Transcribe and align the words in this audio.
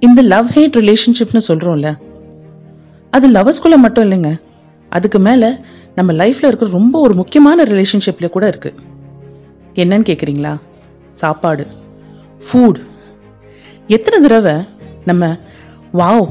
இந்த 0.00 0.22
love 0.22 0.48
had 0.54 0.76
ரிலேஷன்ஷிப்னு 0.80 1.40
சொல்றோம்ல 1.48 1.90
அது 3.10 3.26
லவர்ஸ்குள்ள 3.28 3.76
மட்டும் 3.84 4.04
இல்லைங்க. 4.06 4.30
அதுக்கு 4.92 5.18
மேல 5.18 5.44
நம்ம 5.94 6.12
லைஃப்ல 6.12 6.48
இருக்கிற 6.50 6.70
ரொம்ப 6.70 7.00
ஒரு 7.00 7.14
முக்கியமான 7.14 7.64
ரிலேஷன்ஷிப்ல 7.64 8.28
கூட 8.34 8.48
இருக்கு. 8.52 8.70
என்னன்னு 9.82 10.08
கேட்குறீங்களா 10.10 10.52
சாப்பாடு 11.12 11.66
ஃபுட் 12.46 12.80
எத்தனை 13.86 14.18
தடவை 14.28 14.54
நம்ம 15.04 15.24
வாவ் 16.00 16.28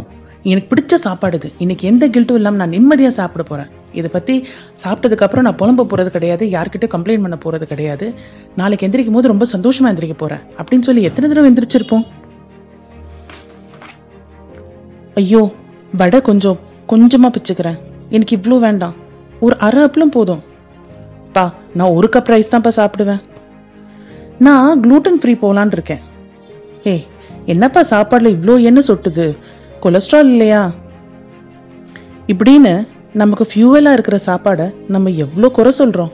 எனக்கு 0.51 0.69
பிடிச்ச 0.71 0.93
சாப்பாடு 1.05 1.37
இது. 1.37 1.49
இன்னைக்கு 1.57 1.87
எந்த 1.87 2.07
கில்ட்டும் 2.07 2.39
இல்லாமல் 2.39 2.61
நான் 2.61 2.75
நிம்மதியா 2.75 3.11
சாப்பிட 3.19 3.43
போறேன். 3.49 3.69
இதை 3.93 4.09
பத்தி 4.13 4.35
சாப்பிட்டதுக்கு 4.83 5.25
அப்புறம் 5.27 5.45
நான் 5.47 5.59
புலம்ப 5.61 5.85
போறது 5.91 6.09
கிடையாது. 6.17 6.45
யார்கிட்ட 6.45 6.87
கம்ப்ளைண்ட் 6.95 7.25
பண்ண 7.25 7.37
போறது 7.45 7.63
கிடையாது. 7.63 8.13
நாளைக்கு 8.55 8.87
எந்திரிக்கும் 8.87 9.17
போது 9.19 9.31
ரொம்ப 9.33 9.45
சந்தோஷமா 9.55 9.91
எந்திரிக்க 9.93 10.17
போகிறேன் 10.17 10.43
அப்படின்னு 10.57 10.87
சொல்லி 10.89 11.03
எத்தனை 11.09 11.29
தடவை 11.29 11.49
எந்திரிச்சிருப்போம்? 11.51 12.05
ஐயோ 15.15 15.41
வடை 15.93 16.21
கொஞ்சம் 16.21 16.59
கொஞ்சமா 16.87 17.29
பிச்சுக்கிறேன். 17.29 17.79
எனக்கு 18.09 18.35
இவ்ளோ 18.35 18.57
வேண்டாம். 18.57 18.95
ஒரு 19.39 19.55
அரை 19.57 19.83
அப்பளும் 19.83 20.09
போதும். 20.09 20.43
பா 21.31 21.43
நான் 21.73 21.89
ஒரு 21.89 22.09
கப் 22.09 22.29
ரைஸ் 22.29 22.51
தான்ப்பா 22.51 22.71
சாப்பிடுவேன். 22.75 23.21
நான் 24.39 24.81
குளூட்டன் 24.81 25.19
ஃப்ரீ 25.21 25.33
போலான்னு 25.35 25.71
இருக்கேன். 25.71 26.03
ஏய் 26.83 27.03
என்னப்பா 27.45 27.81
சாப்பாடுல 27.89 28.27
இவ்ளோ 28.27 28.57
எண்ணெய் 28.59 28.87
சொட்டுது? 28.87 29.25
கொலஸ்ட்ரால் 29.81 30.29
இல்லையா? 30.29 30.61
இப்படின்னு 32.27 32.73
நமக்கு 33.13 33.43
ஃபியூவலா 33.43 33.91
இருக்கிற 33.93 34.17
சாப்பாடை 34.25 34.65
நம்ம 34.87 35.09
எவ்வளோ 35.17 35.49
குறை 35.49 35.71
சொல்றோம்? 35.79 36.13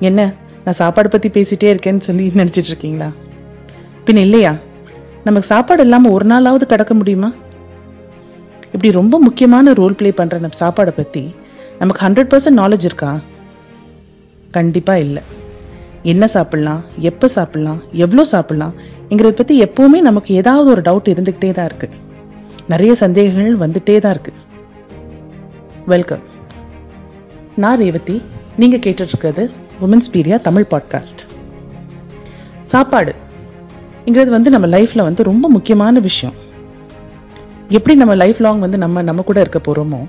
என்ன 0.00 0.20
நான் 0.64 0.74
சாப்பாடு 0.74 1.08
பத்தி 1.08 1.28
பேசிட்டே 1.28 1.68
இருக்கேன்னு 1.70 1.98
சொல்லி 1.98 2.32
நினைச்சிட்டு 2.34 2.68
இருக்கீங்களா? 2.68 3.08
பின்ன 4.04 4.20
இல்லையா? 4.20 4.52
நமக்கு 5.24 5.46
சாப்பாடு 5.46 5.82
இல்லாம 5.82 6.10
ஒரு 6.10 6.24
நாளாவது 6.24 6.66
கிடக்க 6.66 6.94
முடியுமா? 6.94 7.30
இப்படி 8.76 8.94
ரொம்ப 8.94 9.18
முக்கியமான 9.18 9.72
ரோல் 9.72 9.94
ப்ளே 9.94 10.12
பண்ற 10.12 10.38
நம்ம 10.38 10.56
சாப்பாடை 10.60 10.90
பத்தி 10.90 11.34
நமக்கு 11.78 12.06
ஹண்ட்ரட் 12.06 12.32
பர்சன்ட் 12.32 12.62
நாலேஜ் 12.62 12.84
இருக்கா? 12.84 13.20
கண்டிப்பா 14.50 14.96
இல்லை. 14.96 15.22
என்ன 16.02 16.26
சாப்பிடலாம்? 16.26 16.84
எப்ப 16.98 17.28
சாப்பிடலாம்? 17.28 17.82
எவ்வளோ 17.92 18.24
சாப்பிடலாம்ங்கிறத 18.32 19.30
பத்தி 19.30 19.62
எப்பவுமே 19.62 20.00
நமக்கு 20.00 20.34
ஏதாவது 20.34 20.70
ஒரு 20.70 20.80
டவுட் 20.80 21.08
இருந்துகிட்டே 21.08 21.50
தான் 21.50 21.64
இருக்கு. 21.64 21.90
நிறைய 22.68 22.94
சந்தேகங்கள் 22.94 23.68
வந்துட்டே 23.68 23.98
தான் 23.98 24.12
இருக்கு. 24.12 24.32
வெல்கம் 25.86 26.22
நான் 27.56 27.78
ரேவதி. 27.78 28.22
நீங்க 28.56 28.76
கேட்டுட்டு 28.76 29.08
இருக்கிறது 29.08 29.50
உமன்ஸ் 29.80 30.12
பீரியா 30.12 30.40
தமிழ் 30.40 30.66
பாட்காஸ்ட் 30.70 31.22
சாப்பாடு. 32.62 33.14
இங்கிறது 34.04 34.28
வந்து 34.28 34.50
நம்ம 34.50 34.78
லைஃப்ல 34.78 35.02
வந்து 35.02 35.22
ரொம்ப 35.22 35.48
முக்கியமான 35.48 35.98
விஷயம். 35.98 36.44
எப்படி 37.68 37.94
நம்ம 37.96 38.14
லைஃப் 38.14 38.40
லாங் 38.40 38.58
வந்து 38.58 38.78
நம்ம 38.78 39.02
நம்ம 39.02 39.22
கூட 39.22 39.38
இருக்க 39.40 39.60
போறோமோ 39.68 40.00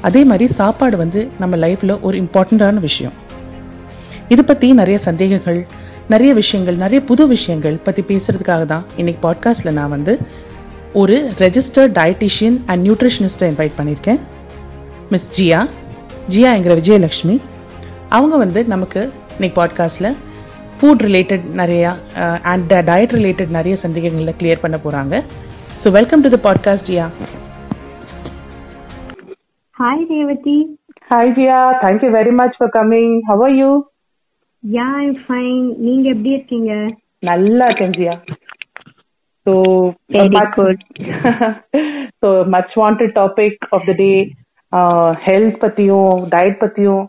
அதே 0.00 0.24
மாதிரி 0.24 0.46
சாப்பாடு 0.46 0.96
வந்து 0.96 1.28
நம்ம 1.38 1.56
லைஃப்ல 1.56 2.00
ஒரு 2.00 2.16
இம்பார்ட்டண்டான 2.18 2.78
விஷயம். 2.78 3.12
இது 4.28 4.44
பத்தி 4.44 4.72
நிறைய 4.72 4.98
சந்தேகங்கள் 4.98 5.66
நிறைய 6.08 6.34
விஷயங்கள் 6.34 6.76
நிறைய 6.76 7.04
புது 7.04 7.28
விஷயங்கள் 7.28 7.76
பத்தி 7.76 8.02
பேசுறதுக்காக 8.02 8.64
தான் 8.64 8.84
இன்னைக்கு 8.96 9.20
பாட்காஸ்ட்ல 9.26 9.70
நான் 9.70 9.88
வந்து 9.88 10.18
ஒரு 10.92 11.16
ரெஜிஸ்டர்ட் 11.38 11.94
டயட்டிஷியன் 12.00 12.58
அண்ட் 12.66 12.88
நியூட்ரிஷனிஸ்டை 12.88 13.48
இன்வைட் 13.52 13.76
பண்ணியிருக்கேன். 13.78 14.20
மிஸ் 15.10 15.42
ஜியா 15.42 15.60
ஜியா 16.28 16.52
என்கிற 16.54 16.74
விஜயலட்சுமி. 16.74 17.40
அவங்க 18.08 18.36
வந்து 18.36 18.64
நமக்கு 18.64 19.12
இன்னைக்கு 19.32 19.56
பாட்காஸ்ட்ல 19.62 20.14
ஃபுட் 20.80 21.02
ரிலேட்டட் 21.06 21.44
நிறையா 21.62 21.92
அண்ட் 22.42 22.72
டயட் 22.72 23.16
ரிலேட்டட் 23.18 23.48
நிறைய 23.48 23.76
சந்தேகங்களில் 23.76 24.38
கிளியர் 24.40 24.60
பண்ண 24.60 24.78
போறாங்க. 24.84 25.22
So 25.82 25.90
welcome 25.96 26.22
to 26.24 26.30
the 26.34 26.40
podcast 26.46 26.88
Jiya 26.90 27.06
Hi, 29.76 29.96
Revati. 30.10 30.58
Hi 31.10 31.32
Jiya 31.36 31.56
thank you 31.82 32.08
very 32.14 32.32
much 32.38 32.56
for 32.58 32.72
coming 32.76 33.14
how 33.28 33.42
are 33.46 33.54
you 33.58 33.70
Yeah, 34.64 34.92
I'm 35.00 35.12
fine. 35.26 35.66
நீங்க 35.86 36.06
எப்படி 36.12 36.30
இருக்கீங்க? 36.36 36.70
நல்லா 37.22 37.64
இருக்கேன் 37.68 37.94
Jiya 37.96 38.14
so 39.46 39.52
Very 40.14 40.30
good. 40.56 40.78
So 42.22 42.30
much 42.54 42.74
wanted 42.80 43.14
topic 43.20 43.66
of 43.76 43.86
the 43.90 43.94
day 44.00 44.10
health 45.26 45.60
பத்தியும் 45.62 46.14
diet 46.32 46.60
பத்தியும். 46.62 47.04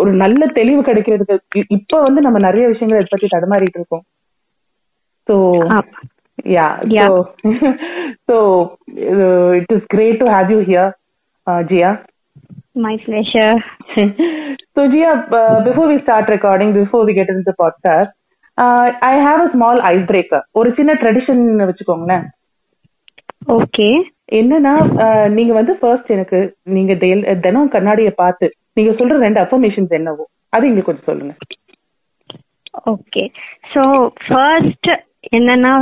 ஒரு 0.00 0.10
நல்ல 0.22 0.46
தெளிவு 0.58 0.80
கிடைக்கிறதுக்கு 0.82 1.64
இப்ப 1.78 2.00
வந்து 2.00 2.20
நம்ம 2.20 2.38
நிறைய 2.46 2.66
விஷயங்கள் 2.72 3.00
இதை 3.00 3.10
பத்தி 3.10 3.28
தடுமாறிட்டு 3.34 3.78
இருக்கோம். 3.80 4.04
So 5.28 5.34
Ah, 6.38 6.48
yeah 6.54 6.66
Yeah. 6.96 7.08
So 7.08 7.16
so 8.28 8.36
it 9.58 9.72
is 9.76 9.86
great 9.94 10.18
to 10.22 10.28
have 10.34 10.50
you 10.54 10.60
here 10.70 10.92
Jiya 11.72 11.90
my 12.76 12.94
pleasure. 12.98 13.52
so 14.74 14.80
Jia, 14.92 15.12
uh, 15.32 15.64
before 15.64 15.86
we 15.88 16.02
start 16.02 16.28
recording, 16.28 16.74
before 16.74 17.04
we 17.06 17.12
get 17.14 17.28
into 17.28 17.44
the 17.46 17.54
podcast, 17.62 18.10
uh, 18.58 18.86
I 19.02 19.14
have 19.26 19.40
a 19.46 19.50
small 19.54 19.76
icebreaker. 19.92 20.40
ஒரு 20.58 20.70
சின்ன 20.78 20.94
tradition 21.02 21.42
வச்சுக்கோங்களேன் 21.70 22.26
Okay. 23.58 23.94
என்னன்னா 24.32 24.74
uh, 25.04 25.26
நீங்க 25.28 25.52
வந்து 25.52 25.74
first 25.80 26.14
எனக்கு 26.16 26.38
நீங்க 26.76 26.94
தினம் 27.46 27.72
கண்ணாடியை 27.76 28.12
பார்த்து 28.22 28.46
நீங்க 28.72 28.92
சொல்ற 29.00 29.18
ரெண்டு 29.26 29.40
அஃபர்மேஷன்ஸ் 29.44 29.94
என்னவோ 30.00 30.26
அது 30.56 30.66
இங்க 30.72 30.84
கொஞ்சம் 30.88 31.08
சொல்லுங்க 31.10 31.34
Okay. 32.86 33.26
So, 33.74 33.82
first 34.32 34.86
என்னன்னா 35.32 35.72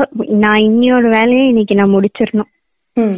நான் 0.44 0.64
இன்னியோட 0.68 1.06
வேலையை 1.18 1.44
இன்னைக்கு 1.48 1.74
நான் 1.74 1.94
முடிச்சிடணும். 1.96 2.50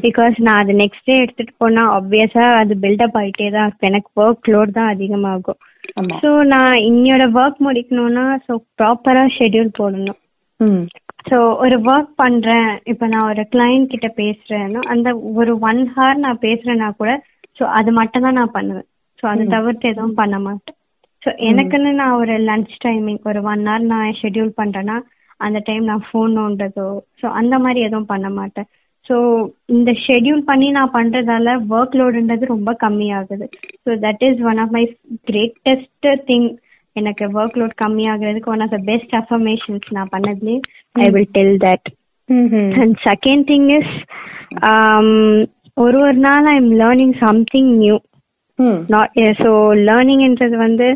பிகாஸ் 0.04 0.36
நான் 0.38 0.60
அது 0.62 0.72
நெக்ஸ்ட் 0.74 1.08
டே 1.08 1.14
எடுத்துட்டு 1.22 1.52
போனா 1.58 1.82
ஆப்வியஸா 1.96 2.44
அது 2.60 2.74
பில்டப் 2.84 3.16
ஆயிட்டே 3.20 3.48
தான் 3.50 3.66
இருக்கும். 3.66 3.88
எனக்கு 3.90 4.08
ஒர்க் 4.22 4.48
லோட் 4.54 4.76
தான் 4.78 4.92
அதிகமாகும். 4.94 5.58
ஸோ 6.22 6.28
நான் 6.52 6.76
இன்னியோட 6.90 7.24
ஒர்க் 7.40 7.58
முடிக்கணும்னா 7.66 8.24
ஸோ 8.46 8.52
ப்ராப்பரா 8.80 9.24
ஷெட்யூல் 9.38 9.70
போடணும். 9.80 10.18
ஸோ 11.30 11.36
ஒரு 11.64 11.76
ஒர்க் 11.92 12.12
பண்றேன். 12.22 12.70
இப்போ 12.92 13.06
நான் 13.06 13.28
ஒரு 13.32 13.42
கிளைண்ட் 13.54 13.90
கிட்ட 13.92 14.08
பேசுறேன்னா 14.22 14.82
அந்த 14.94 15.08
ஒரு 15.40 15.52
ஒன் 15.70 15.82
ஹவர் 15.94 16.22
நான் 16.24 16.44
பேசுறேன்னா 16.46 16.88
கூட 17.00 17.12
ஸோ 17.58 17.64
அது 17.78 17.92
மட்டும் 17.92 18.22
தான் 18.22 18.38
நான் 18.40 18.56
பண்ணுவேன். 18.58 18.88
ஸோ 19.18 19.26
அதை 19.32 19.44
தவிர்த்து 19.56 19.90
எதுவும் 19.92 20.18
பண்ண 20.22 20.38
மாட்டேன். 20.38 20.76
ஸோ 21.22 21.30
எனக்குன்னு 21.50 21.92
நான் 22.00 22.18
ஒரு 22.22 22.34
லஞ்ச் 22.48 22.74
டைமிங் 22.84 23.20
ஒரு 23.24 23.42
ஒன் 23.52 23.62
ஹவர் 23.68 23.86
நான் 23.92 24.16
ஷெட்யூல் 24.22 24.52
பண்றேன்னா 24.62 24.96
அந்த 25.40 25.58
டைம் 25.64 25.84
நான் 25.90 26.06
ஃபோன் 26.08 26.32
நோண்டதோ 26.38 26.88
ஸோ 27.20 27.26
அந்த 27.40 27.54
மாதிரி 27.58 27.80
எதுவும் 27.86 28.10
பண்ண 28.12 28.28
மாட்டேன். 28.30 28.68
ஸோ 29.06 29.16
இந்த 29.76 29.90
ஷெட்யூல் 30.04 30.42
பண்ணி 30.50 30.68
நான் 30.76 30.94
பண்றதால 30.98 31.52
ஒர்க் 31.74 31.96
லோடுன்றது 32.00 32.46
ரொம்ப 32.54 32.70
கம்மியாகுது. 32.84 33.46
So 33.84 33.90
that 34.06 34.24
is 34.28 34.40
one 34.50 34.60
of 34.64 34.74
my 34.76 34.84
greatest 35.30 36.08
thing 36.30 36.48
எனக்கு 36.96 37.24
work 37.38 37.58
load 37.60 37.76
கம்மியாகிறதுக்கு 37.84 38.52
one 38.54 38.64
of 38.66 38.74
the 38.76 38.80
best 38.90 39.14
affirmations 39.22 39.88
நான் 39.96 40.12
பண்ணதுலேயே 40.14 40.58
I 41.04 41.08
will 41.16 41.32
tell 41.38 41.56
that. 41.66 41.86
And 42.82 42.96
second 43.08 43.46
thing 43.52 43.68
is 43.78 43.94
ஒரு 45.76 45.98
ஒரு 46.06 46.18
நாள் 46.28 46.46
I 46.52 46.56
am 46.56 46.72
learning 46.82 47.16
something 47.24 47.70
new 47.82 47.96
so 49.40 49.50
லேர்னிங்ன்றது 49.88 50.56
வந்து 50.56 50.86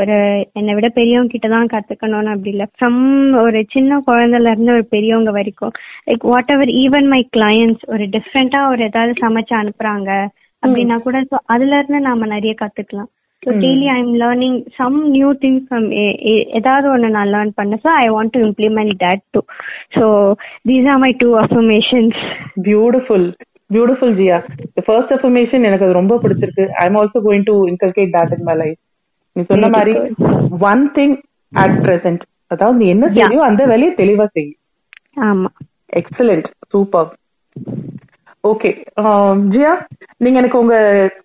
ஒரு 0.00 0.16
என்னை 0.52 0.72
விட 0.74 0.88
பெரியவங்க 0.98 1.32
கிட்ட 1.32 1.48
தான் 1.48 1.70
கத்துக்கணும்னு 1.74 2.32
அப்படி 2.34 2.52
இல்லை. 2.54 2.66
ஃப்ரம் 2.74 3.00
ஒரு 3.44 3.60
சின்ன 3.74 4.00
குழந்தைல 4.08 4.52
இருந்து 4.52 4.76
ஒரு 4.78 4.86
பெரியவங்க 4.94 5.32
வரைக்கும் 5.38 5.74
like 6.08 6.26
whatever 6.56 6.72
even 6.82 7.08
my 7.14 7.20
clients 7.36 7.84
ஒரு 7.94 8.06
டிஃப்ரெண்டா 8.16 8.62
ஒரு 8.72 8.84
ஏதாவது 8.90 9.14
சமைச்சு 9.24 9.54
அனுப்புறாங்க 9.60 10.10
அப்படின்னா 10.62 10.96
கூட 10.98 11.16
ஸோ 11.30 11.38
அதுல 11.54 11.78
இருந்து 11.80 12.00
நாம 12.00 12.26
நிறைய 12.26 12.52
கத்துக்கலாம். 12.62 13.10
So 13.42 13.50
daily 13.64 13.86
I 13.94 13.96
am 13.98 14.14
learning 14.22 14.56
some 14.76 14.96
new 15.16 15.28
things 15.42 15.66
from 15.66 15.88
ஏதாவது 16.58 16.86
ஒன்று 16.92 17.08
நான் 17.16 17.32
லேர்ன் 17.34 17.52
பண்ணேன். 17.58 17.82
So 17.84 17.90
I 18.04 18.06
want 18.14 18.34
to 18.36 18.40
implement 18.46 18.94
that 19.04 19.24
to 19.34 19.40
so 19.96 20.06
these 20.70 20.88
are 20.92 21.02
my 21.04 21.12
two 21.22 21.28
affirmations 21.44 22.18
beautiful 22.68 23.28
beautiful 23.70 24.16
Jiya 24.18 24.38
first 24.86 25.14
affirmation 25.16 25.66
எனக்கு 25.68 25.86
அது 25.86 26.00
ரொம்ப 26.00 26.16
பிடிச்சிருக்கு. 26.22 26.64
I 26.80 26.86
am 26.88 26.98
also 27.00 27.20
going 27.26 27.46
to 27.50 27.54
inculcate 27.72 28.14
that 28.16 28.34
in 28.36 28.46
my 28.48 28.56
life 28.62 28.78
நீ 29.36 29.42
சொன்ன 29.50 29.68
மாதிரி 29.76 29.94
ஒன் 30.70 30.84
திங் 30.98 31.14
அட் 31.52 31.76
பிரசன்ட் 31.84 32.22
அதாவது 32.54 32.78
நீ 32.80 32.88
என்ன 32.94 33.06
செய்யோ 33.14 33.40
அந்த 33.48 33.62
வேலையை 33.72 33.92
தெளிவா 34.02 34.26
செய்யும் 34.36 34.60
ஆமா. 35.28 35.50
எக்ஸலண்ட் 36.00 36.48
சூப்பர் 36.72 37.10
ஓகே 38.44 38.70
ஜியா 39.54 39.72
நீங்க 40.24 40.36
எனக்கு 40.40 40.58
உங்க 40.62 40.74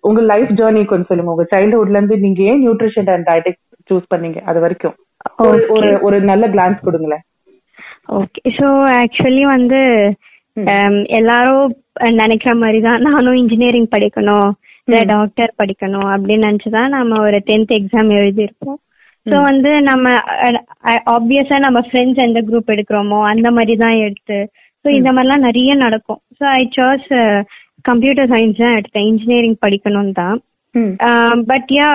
உங்க 0.08 0.20
லைஃப் 0.30 0.50
ஜேர்னி 0.58 0.80
கொஞ்சம் 0.84 1.10
சொல்லுங்க. 1.10 1.34
உங்க 1.34 1.44
சைல்ட்ஹுட்ல 1.52 1.98
இருந்து 1.98 2.16
நீங்க 2.24 2.40
ஏன் 2.52 2.62
நியூட்ரிஷன் 2.64 3.10
அண்ட் 3.14 3.26
டயட்டிக்ஸ் 3.28 3.60
சூஸ் 3.90 4.10
பண்ணீங்க? 4.12 4.38
அது 4.50 4.58
வரைக்கும். 4.64 4.96
ஒரு 5.74 5.88
ஒரு 6.06 6.16
நல்ல 6.30 6.44
கிளான்ஸ் 6.54 6.84
கொடுங்களேன். 6.86 7.22
ஓகே 8.18 8.42
ஸோ 8.58 8.68
ஆக்சுவலி 9.02 9.44
வந்து 9.54 9.80
எல்லாரும் 11.18 11.70
நினைக்கிற 12.20 12.52
மாதிரி 12.54 12.80
தான் 12.80 13.02
நானும் 13.08 13.38
இன்ஜினியரிங் 13.42 13.88
படிக்கணும் 13.94 14.50
இல்ல 14.88 14.98
டாக்டர் 15.12 15.52
படிக்கணும் 15.60 16.08
அப்படின்னு 16.12 16.46
நினைச்சுதான் 16.48 16.94
நம்ம 16.96 17.20
ஒரு 17.26 17.38
டென்த் 17.50 17.72
எக்ஸாம் 17.78 18.10
எழுதியிருப்போம். 18.20 18.78
ஸோ 19.26 19.36
வந்து 19.50 19.72
நம்ம 19.80 20.06
ஆப்வியஸா 21.14 21.58
நம்ம 21.66 21.80
ஃப்ரெண்ட்ஸ் 21.88 22.22
எந்த 22.26 22.40
குரூப் 22.40 22.72
எடுக்கிறோமோ 22.74 23.18
அந்த 23.32 23.50
மாதிரி 23.50 23.74
தான் 23.76 23.98
எடுத்து 24.06 24.38
ஸோ 24.84 24.88
இந்த 24.98 25.10
மாதிரிலாம் 25.12 25.46
நிறைய 25.48 25.74
நடக்கும். 25.84 26.20
So 26.38 26.44
I 26.60 26.62
choice 26.76 27.10
computer 27.84 28.30
science 28.32 28.62
தான் 28.64 28.78
எடுத்தேன் 28.78 29.08
இன்ஜினியரிங் 29.12 29.58
படிக்கணும் 29.66 30.12
தான். 30.12 30.36
பட் 31.50 31.70
யா 31.78 31.88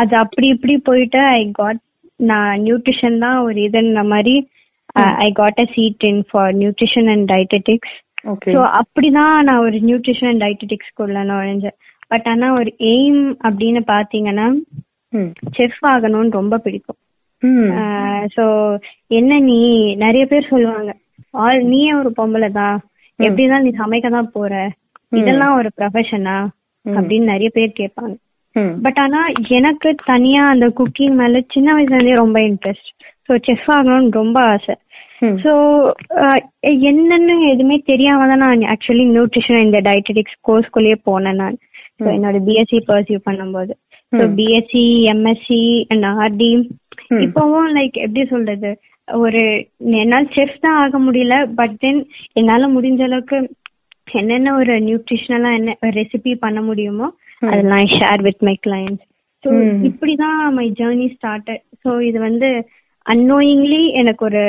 அது 0.00 0.14
அப்படி 0.16 0.46
இப்படி 0.46 0.74
போயிட்டு 0.88 1.20
ஐ 1.36 1.40
காட் 1.60 1.80
நான் 2.20 2.52
நியூட்ரிஷன் 2.62 3.18
தான் 3.18 3.38
ஒரு 3.38 3.58
இதுன்ற 3.68 4.02
மாதிரி 4.12 4.34
I 5.18 5.32
got 5.32 5.60
a 5.60 5.66
seat 5.74 6.04
in 6.04 6.24
for 6.30 6.52
nutrition 6.54 7.08
and 7.10 7.26
dietetics 7.32 7.96
so 8.54 8.60
அப்படிதான் 8.80 9.36
நான் 9.42 9.58
ஒரு 9.58 9.78
நியூட்ரிஷன் 9.78 10.28
அண்ட் 10.28 10.42
டயட்டெட்டிக்ஸ்குள்ள 10.42 11.18
நுழைஞ்சேன் 11.24 11.76
பட் 12.08 12.28
ஆனா 12.28 12.52
ஒரு 12.52 12.74
எய்ம் 12.78 13.22
அப்படின்னு 13.44 13.80
பாத்தீங்கன்னா 13.86 14.46
செஃப் 15.52 15.80
ஆகணும்னு 15.88 16.30
ரொம்ப 16.30 16.58
பிடிக்கும். 16.58 16.98
ம். 17.42 17.70
ஸோ 18.36 18.44
என்ன 19.06 19.38
நீ 19.40 19.58
நிறைய 19.94 20.26
பேர் 20.26 20.48
சொல்லுவாங்க 20.48 20.92
ஆல் 21.30 21.64
நீயே 21.64 21.94
ஒரு 21.94 22.12
பொம்பளை 22.16 22.50
தான்? 22.50 22.78
எப்படிதான் 23.18 23.62
நீ 23.62 23.70
சமைக்க 23.78 24.10
தான் 24.10 24.32
போற? 24.32 24.52
இதெல்லாம் 25.12 25.56
ஒரு 25.56 25.68
ப்ரொஃபஷனா 25.76 26.36
அப்படின்னு 26.84 27.24
நிறைய 27.24 27.48
பேர் 27.48 27.78
கேட்பாங்க. 27.80 28.14
பட் 28.82 28.98
ஆனா 28.98 29.20
எனக்கு 29.48 29.94
தனியா 30.04 30.44
அந்த 30.44 30.66
குக்கிங் 30.66 31.14
மேல 31.14 31.40
சின்ன 31.52 31.74
வயசுல 31.74 31.94
இருந்தே 31.94 32.14
ரொம்ப 32.14 32.38
இன்ட்ரெஸ்ட் 32.40 32.90
ஸோ 33.28 33.34
செஃப் 33.46 33.68
ஆகணும்னு 33.76 34.18
ரொம்ப 34.20 34.38
ஆசை. 34.54 34.74
ஸோ 35.42 35.52
என்னன்னு 36.90 37.36
எதுவுமே 37.52 37.76
தெரியாம 37.90 38.26
தான் 38.30 38.42
நான் 38.44 38.68
ஆக்சுவலி 38.74 39.06
நியூட்ரிஷன் 39.14 39.64
இந்த 39.66 39.78
டயட்டெட்டிக்ஸ் 39.88 40.38
கோர்ஸ்குள்ளேயே 40.48 40.98
போனேன் 41.08 41.40
நான். 41.42 41.56
ஸோ 42.00 42.08
என்னோட 42.16 42.38
பிஎஸ்சி 42.48 42.78
பர்சியூ 42.90 43.18
பண்ணும்போது. 43.28 43.72
So 44.12 44.24
BSc 44.38 44.84
MSc 45.14 45.62
and 45.92 46.06
RD 46.16 46.50
இப்போவும் 47.24 47.72
லைக் 47.78 47.96
எப்படி 48.04 48.24
சொல்றது? 48.34 48.70
ஒரு 49.08 49.42
என்னால் 50.00 50.32
செஃப் 50.34 50.56
தான் 50.64 50.78
ஆக 50.82 50.96
முடியல 51.04 51.34
பட் 51.58 51.76
தென் 51.84 52.00
என்னால 52.40 52.66
முடிஞ்ச 52.74 53.02
அளவுக்கு 53.06 53.36
என்னென்ன 54.20 54.52
ஒரு 54.60 54.74
நியூட்ரிஷனலா 54.88 55.50
என்ன 55.58 55.74
ரெசிபி 55.98 56.32
பண்ண 56.44 56.58
முடியுமோ 56.62 57.06
அதெல்லாம் 57.42 57.86
share 57.94 58.22
with 58.26 58.44
my 58.48 58.54
clients 58.66 59.04
so 59.44 59.50
இப்படிதான் 59.88 60.38
மை 60.58 60.66
ஜேர்னி 60.80 61.08
ஸ்டார்டட் 61.16 61.62
ஸோ 61.82 61.90
இது 62.08 62.18
வந்து 62.28 62.48
அன்னோயிங்லி 63.08 63.82
எனக்கு 64.00 64.22
ஒரு 64.28 64.42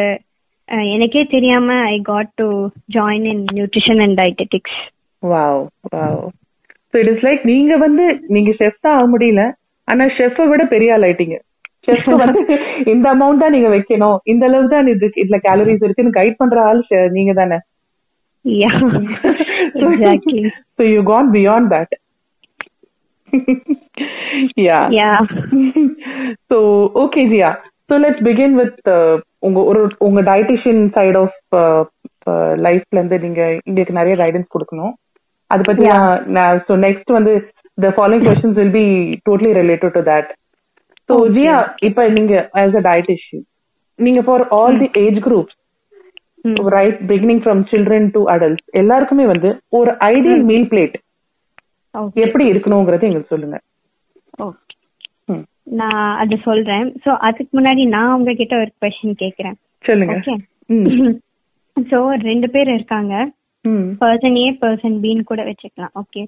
எனக்கே 0.95 1.21
தெரியாம 1.33 1.77
I 1.93 1.97
got 2.09 2.31
to 2.41 2.47
join 2.95 3.27
in 3.33 3.43
nutrition 3.57 4.01
and 4.05 4.17
dietetics 4.21 4.79
wow 5.23 5.61
wow 5.93 6.19
so 6.93 6.97
it 7.01 7.11
is 7.13 7.23
like 7.27 7.43
நீங்க 7.51 7.73
வந்து 7.85 8.05
நீங்க 8.35 8.51
ஷெஃப் 8.59 8.83
தான் 8.85 8.97
ஆக 8.97 9.07
முடியல 9.13 9.43
ஆனா 9.87 10.05
ஷெஃப்பை 10.17 10.45
விட 10.49 10.63
பெரிய 10.73 10.93
ஆள் 10.95 11.05
ஆயிட்டீங்க. 11.07 11.37
ஷெஃப் 11.87 12.07
வந்து 12.21 12.41
இந்த 12.93 13.05
அமௌண்ட் 13.13 13.41
தான் 13.43 13.53
நீங்க 13.55 13.69
வைக்கணும். 13.73 14.17
இந்த 14.31 14.43
அளவு 14.49 14.67
தான் 14.73 14.89
இது 14.93 15.07
இதுல 15.21 15.37
கேலரிஸ் 15.45 15.83
இருக்குன்னு 15.85 16.17
கைட் 16.17 16.39
பண்ற 16.41 16.57
ஆள் 16.69 16.81
நீங்க 17.17 17.33
தானே? 17.41 17.57
Yeah 18.45 18.71
exactly 19.79 20.43
so 20.77 20.83
you 20.93 21.01
gone 21.09 21.29
beyond 21.35 21.69
that 21.75 21.95
yeah 24.67 24.77
yeah 24.99 25.09
so 26.49 26.57
okay 27.01 27.23
Jiya 27.33 27.49
so 27.89 27.95
let's 28.03 28.21
begin 28.29 28.51
with 28.61 28.77
uh, 28.95 29.15
உங்க 29.47 29.59
ஒரு 29.63 29.81
உங்க 30.07 30.21
டயட்டிஷியன் 30.21 30.81
சைடு 30.95 31.17
ஆஃப் 31.23 31.37
லைஃப்ல 32.65 32.97
இருந்து 32.97 33.19
நீங்க 33.19 33.41
எங்களுக்கு 33.67 33.99
நிறைய 33.99 34.15
கைடன்ஸ் 34.23 34.53
கொடுக்கணும். 34.55 34.93
அது 35.51 35.63
பத்தி 35.69 35.85
நான் 36.37 36.63
so 36.67 36.75
next 36.85 37.07
வந்து 37.17 37.33
the 37.77 37.91
following 37.99 38.23
questions 38.27 38.55
will 38.61 38.73
be 38.79 38.87
totally 39.29 39.53
related 39.61 39.91
to 39.97 40.03
that. 40.09 40.27
So 41.09 41.15
ஜியா 41.37 41.55
இப்ப 41.87 42.07
நீங்க 42.17 42.33
as 42.63 42.73
a 42.79 42.83
dietitian 42.89 43.41
நீங்க 43.99 44.21
for 44.21 44.39
all 44.57 44.73
the 44.83 44.89
age 45.03 45.19
groups 45.27 45.53
right 46.75 46.99
beginning 47.11 47.41
from 47.45 47.61
children 47.71 48.09
to 48.15 48.21
adults 48.33 48.67
எல்லாருக்குமே 48.81 49.25
வந்து 49.25 49.49
ஒரு 49.69 49.91
ஐடியல் 50.13 50.43
மீல் 50.51 50.67
பிளேட் 50.73 50.95
எப்படி 52.25 52.45
இருக்கணுங்கிறத 52.51 53.07
எங்களுக்கு 53.09 53.33
சொல்லுங்க. 53.35 53.57
ஓகே 54.45 54.75
ம். 55.31 55.43
நான் 55.69 56.17
அது 56.17 56.37
சொல்றேன். 56.37 56.95
சோ 57.05 57.09
அதுக்கு 57.09 57.61
முன்னாடி 57.61 57.87
நான் 57.87 58.13
உங்ககிட்ட 58.13 58.55
ஒரு 58.57 58.71
கொஸ்டின் 58.81 59.19
கேக்குறேன். 59.19 59.57
சொல்லுங்க. 59.83 60.13
சோ 61.89 61.97
ரெண்டு 62.29 62.49
பேர் 62.49 62.67
இருக்காங்க. 62.67 63.31
பர்சன் 64.01 64.35
ஏ 64.35 64.51
பர்சன் 64.61 64.97
பின்னு 65.03 65.23
கூட 65.23 65.43
வச்சுக்கலாம். 65.43 65.95
ஓகே. 65.95 66.21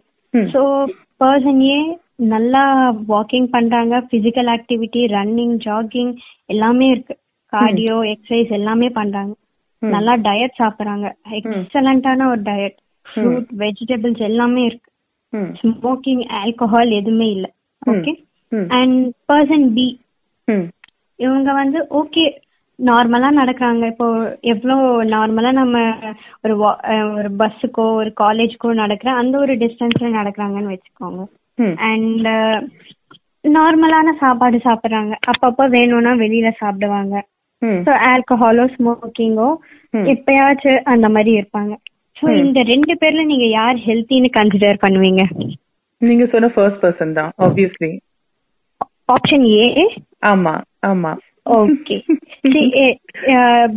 சோ 0.54 0.86
பர்சன் 1.20 1.62
ஏ 1.62 1.98
நல்லா 2.16 2.94
வாக்கிங் 3.10 3.46
பண்றாங்க. 3.46 4.08
பிசிக்கல் 4.12 4.50
ஆக்டிவிட்டி 4.56 5.02
ரன்னிங் 5.16 5.56
ஜாகிங் 5.66 6.18
எல்லாமே 6.46 6.88
இருக்கு. 6.88 7.18
கார்டியோ 7.54 7.96
எக்ஸசைஸ் 8.14 8.52
எல்லாமே 8.52 8.90
பண்றாங்க. 8.90 9.34
நல்லா 9.80 10.14
டயட் 10.16 10.60
சாப்பிடுறாங்க. 10.60 11.08
எக்ஸலண்டான 11.32 12.28
ஒரு 12.30 12.42
டயட் 12.42 12.78
ஃப்ரூட் 13.06 13.48
வெஜிடபிள்ஸ் 13.58 14.22
எல்லாமே 14.22 14.64
இருக்கு. 14.64 14.92
ஸ்மோக்கிங் 15.62 16.24
ஆல்கஹால் 16.42 16.92
எதுவுமே 16.92 17.30
இல்ல. 17.30 17.54
ஓகே. 17.86 18.12
அண்ட் 18.80 19.12
பர்சன் 19.32 19.68
பி 19.74 19.88
இவங்க 21.20 21.54
வந்து 21.54 21.80
ஓகே 22.02 22.24
நார்மலா 22.80 23.30
நடக்கிறாங்க. 23.40 23.84
இப்போ 23.86 24.38
எவ்வளோ 24.42 24.76
நார்மலா 25.16 25.52
நம்ம 25.52 25.78
ஒரு 26.44 26.54
ஒரு 27.18 27.30
பஸ்ஸுக்கோ 27.40 27.86
ஒரு 28.02 28.12
காலேஜ்க்கோ 28.22 28.70
நடக்கிற 28.74 29.14
அந்த 29.14 29.38
ஒரு 29.38 29.54
டிஸ்டன்ஸ்ல 29.54 30.10
நடக்கிறாங்கன்னு 30.20 30.74
வச்சுக்கோங்க. 30.74 31.22
அண்ட் 31.90 32.30
நார்மலான 33.44 34.10
சாப்பாடு 34.20 34.58
சாப்பிடுறாங்க. 34.58 35.14
அப்பப்போ 35.32 35.64
வேணும்னா 35.70 36.12
வெளியில 36.24 36.50
சாப்பிடுவாங்க. 36.60 37.16
ஸோ 37.86 37.92
ஆல்கஹாலோ 38.10 38.66
ஸ்மோக்கிங்கோ. 38.76 39.50
எப்பயாச்சும் 40.14 40.84
அந்த 40.84 41.10
மாதிரி 41.10 41.32
இருப்பாங்க. 41.40 41.74
ஸோ 42.18 42.26
இந்த 42.44 42.60
ரெண்டு 42.64 42.94
பேர்ல 43.02 43.24
நீங்க 43.24 43.46
யார் 43.46 43.78
ஹெல்த்தின்னு 43.88 44.30
கன்சிடர் 44.38 44.84
பண்ணுவீங்க? 44.86 45.24
நீங்க 46.02 46.26
சொன்ன 46.26 46.48
ஃபர்ஸ்ட் 46.48 46.82
பர்சன் 46.86 47.14
தான் 47.14 47.32
ஆப்வியஸ்லி 47.38 47.92
ஆப்ஷன் 49.12 49.46
ஏ 49.54 49.86
ஆமா 50.32 50.54
ஆமா. 50.90 51.12
Okay 51.56 51.96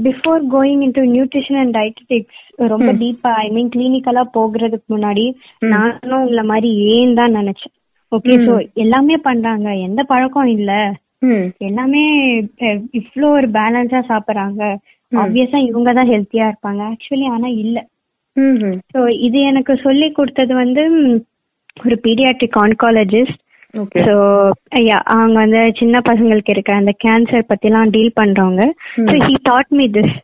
before 0.05 0.43
going 0.53 0.83
into 0.83 1.03
nutrition 1.13 1.59
and 1.61 1.75
dietetics 1.77 2.41
ரொம்ப 2.67 2.91
டீப்பா 3.01 3.31
ஐ 3.41 3.49
மீன் 3.51 3.71
கிளினிக்கலா 3.75 4.25
போகிறதுக்கு 4.35 4.89
முன்னாடி 4.95 5.25
நானும் 5.73 6.21
உங்களை 6.21 6.45
மாதிரி 6.51 6.69
ஏன் 6.91 7.15
தான் 7.15 7.37
நினைச்சேன். 7.39 7.75
ஓகே 8.13 8.35
சோ 8.45 8.53
எல்லாமே 8.77 9.17
பண்றாங்க. 9.21 9.69
எந்த 9.87 10.01
பழக்கம் 10.05 10.51
இல்ல. 10.57 10.73
ம் 11.23 11.47
எல்லாமே 11.61 12.03
அஹ், 12.65 12.83
இவ்ளோ 13.01 13.29
ஒரு 13.39 13.49
பேலன்ஸா 13.53 14.01
சாப்பிடுறாங்க. 14.09 14.63
ஆப்வியஸா 15.13 15.59
இவங்க 15.69 15.91
தான் 15.93 16.11
ஹெல்த்தியா 16.11 16.47
இருப்பாங்க. 16.51 16.83
ஆக்சுவலி 16.91 17.27
ஆனா 17.31 17.49
இல்ல. 17.57 17.77
சோ 18.93 18.99
இது 19.27 19.39
எனக்கு 19.51 19.75
சொல்லி 19.83 20.07
கொடுத்தது 20.13 20.53
வந்து 20.57 20.83
ஒரு 21.77 21.97
பீடியாட்ரிக் 22.05 22.59
ஆன்காலஜிஸ்ட் 22.63 23.41
சோ 24.07 24.15
ஐயா 24.79 24.99
அவங்க 25.15 25.37
வந்து 25.39 25.61
சின்ன 25.79 26.01
பசங்களுக்கு 26.09 26.53
இருக்க 26.55 26.73
அந்த 26.75 26.93
கேன்சர் 27.05 27.49
பத்திலாம் 27.51 27.93
டீல் 27.95 28.19
பண்றவங்க. 28.21 28.63
So 29.07 29.15
he 29.27 29.35
taught 29.43 29.73
me 29.79 29.87
this 29.97 30.15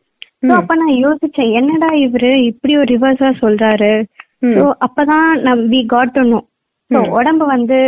so 0.46 0.52
அப்ப 0.60 0.74
நான் 0.74 0.94
யோசிச்சேன் 1.04 1.50
என்னடா 1.52 1.90
இவரு 2.06 2.30
இப்படி 2.50 2.74
ஒரு 2.76 2.88
ரிவர்ஸா 2.94 3.30
சொல்றாரு? 3.42 3.92
சோ 4.54 4.64
அப்பதான் 4.86 5.28
நம் 5.46 5.64
we 5.72 5.80
got 5.86 6.14
to 6.14 6.22
know 6.24 6.40
so 6.90 7.00
உடம்பு 7.18 7.46
வந்து 7.46 7.78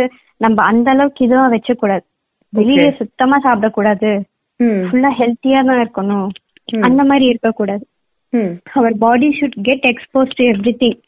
நம்ம 0.41 0.57
அந்த 0.63 0.89
அளவுக்கு 0.91 1.25
இதுவா 1.25 1.45
வச்ச 1.47 1.73
கூடாது 1.73 2.05
வெளியில 2.53 2.87
சுத்தமா 2.97 3.37
சாப்பிடக்கூடாது. 3.45 4.11
ம் 4.59 4.81
ஃபுல்லா 4.87 5.11
ஹெல்த்தியா 5.19 5.61
தான் 5.69 5.81
இருக்கணும். 5.83 6.27
அந்த 6.87 7.01
மாதிரி 7.03 7.25
இருக்க 7.25 7.49
கூடாது 7.51 7.83
அவர் 8.73 8.95
body 8.97 9.27
should 9.39 9.57
get 9.61 9.87
expose 9.89 10.37
to 10.37 10.43
everything 10.83 10.99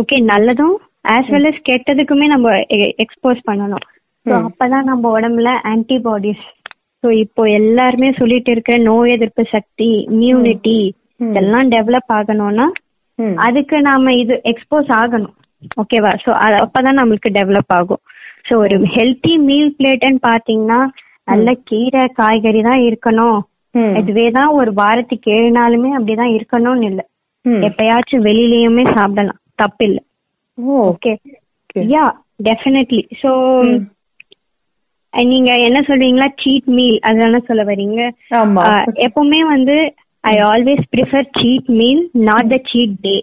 okay 0.00 0.16
நல்லதும் 0.32 0.76
ஆஸ் 1.14 1.30
வெல் 1.32 1.48
அஸ் 1.50 1.62
கெட்டதுக்குமே 1.68 2.26
நம்ம 2.34 2.52
எக்ஸ்போஸ் 3.04 3.40
பண்ணணும். 3.48 3.84
ஸோ 4.26 4.32
அப்பதான் 4.48 4.88
நம்ம 4.90 5.10
உடம்புல 5.16 5.50
ஆன்டிபாடிஸ் 5.72 6.44
ஸோ 7.04 7.08
இப்போ 7.24 7.42
எல்லாருமே 7.58 8.08
சொல்லிட்டு 8.20 8.50
இருக்க 8.52 8.76
நோய் 8.88 9.14
எதிர்ப்பு 9.16 9.42
சக்தி 9.54 9.88
இம்யூனிட்டி 10.14 10.78
இதெல்லாம் 11.26 11.68
டெவலப் 11.74 12.12
ஆகணும்னா 12.18 12.66
அதுக்கு 13.46 13.76
நாம 13.80 14.12
இது 14.22 14.34
எக்ஸ்போஸ் 14.52 14.90
ஆகணும். 15.00 15.34
ஓகேவா 15.82 16.10
ஸோ 16.24 16.30
அப்பதான் 16.64 16.98
நம்மளுக்கு 17.00 17.30
டெவலப் 17.38 17.72
ஆகும். 17.78 18.02
ஸோ 18.48 18.54
ஒரு 18.64 18.76
ஹெல்த்தி 18.96 19.34
மீல் 19.46 19.70
பிளேட்னு 19.78 20.20
பாத்தீங்கன்னா 20.26 20.80
நல்ல 21.28 21.52
கீரை 21.70 22.02
காய்கறி 22.18 22.60
தான் 22.68 22.82
இருக்கணும். 22.88 23.38
இதுவே 24.00 24.26
தான் 24.30 24.50
ஒரு 24.58 24.70
வாரத்துக்கு 24.80 25.30
ஏழு 25.38 25.50
நாளுமே 25.56 25.90
அப்படிதான் 25.96 26.34
இருக்கணும்னு 26.36 26.86
இல்ல. 26.90 27.00
எப்பயாச்சும் 27.66 28.26
வெளியிலயுமே 28.28 28.84
சாப்பிடலாம். 28.96 29.40
தப்பில்ல. 29.62 29.98
Okay 30.58 31.12
Okay. 31.68 31.84
Yeah 31.90 32.04
definitely 32.42 33.02
so 33.22 33.30
நீங்க 35.14 35.50
என்ன 35.66 35.78
சொல்றீங்களா? 35.80 36.26
சீட் 36.42 36.68
மீல் 36.76 36.96
அதெல்லாம் 37.08 37.46
சொல்ல 37.48 37.62
வரீங்க 37.64 37.98
எப்பவுமே 39.06 39.40
வந்து 39.46 39.76
I 40.24 40.34
always 40.50 40.84
prefer 40.94 41.26
cheat 41.38 41.68
meal 41.80 42.00
not 42.28 42.48
the 42.52 42.58
cheat 42.70 42.94
day 43.06 43.16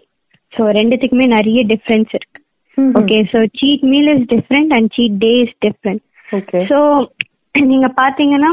so 0.52 0.64
ரெண்டுத்துக்குமே 0.78 1.26
நிறைய 1.36 1.60
டிஃப்ரென்ஸ் 1.72 2.12
இருக்கு. 2.18 2.38
Okay 3.00 3.18
so 3.32 3.40
cheat 3.60 3.84
meal 3.92 4.10
is 4.14 4.26
different 4.34 4.72
and 4.76 4.90
cheat 4.96 5.18
day 5.18 5.32
is 5.44 5.56
different 5.66 6.02
so 6.70 6.78
நீங்க 7.54 7.88
பாத்தீங்கன்னா 8.00 8.52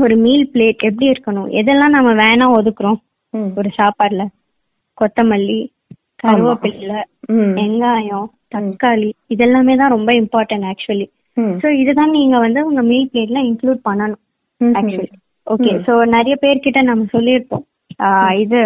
ஒரு 0.00 0.16
மீல் 0.16 0.46
பிளேட் 0.54 0.86
எப்படி 0.88 1.06
இருக்கணும்? 1.12 1.48
எதெல்லாம் 1.60 1.96
நம்ம 1.96 2.12
வேணா 2.24 2.46
ஒதுக்குறோம்? 2.58 2.98
ஒரு 3.58 3.70
சாப்பாடுல. 3.78 4.22
கொத்தமல்லி 4.98 5.60
கருவேப்பிலை 6.18 7.00
வெங்காயம் 7.58 8.28
தக்காளி 8.54 9.10
இதெல்லாமே 9.34 9.74
தான் 9.76 9.94
ரொம்ப 9.96 10.10
இம்பார்ட்டன்ட் 10.12 10.66
ஆக்சுவலி 10.70 11.06
சோ 11.62 11.68
இதுதான் 11.80 12.10
நீங்க 12.10 12.36
வந்து 12.38 12.60
உங்க 12.64 12.82
மீல் 12.82 13.10
பிளேட்ல 13.12 13.40
இன்க்ளூட் 13.48 13.80
பண்ணணும் 13.88 14.22
ம் 14.60 14.74
ஆக்சுவலி 14.74 15.10
ஓகே 15.46 15.72
சோ 15.86 15.94
நிறைய 16.16 16.34
பேர்கிட்ட 16.42 16.80
நம்ம 16.82 17.04
சொல்லியிருப்போம். 17.12 17.64
இது 18.34 18.60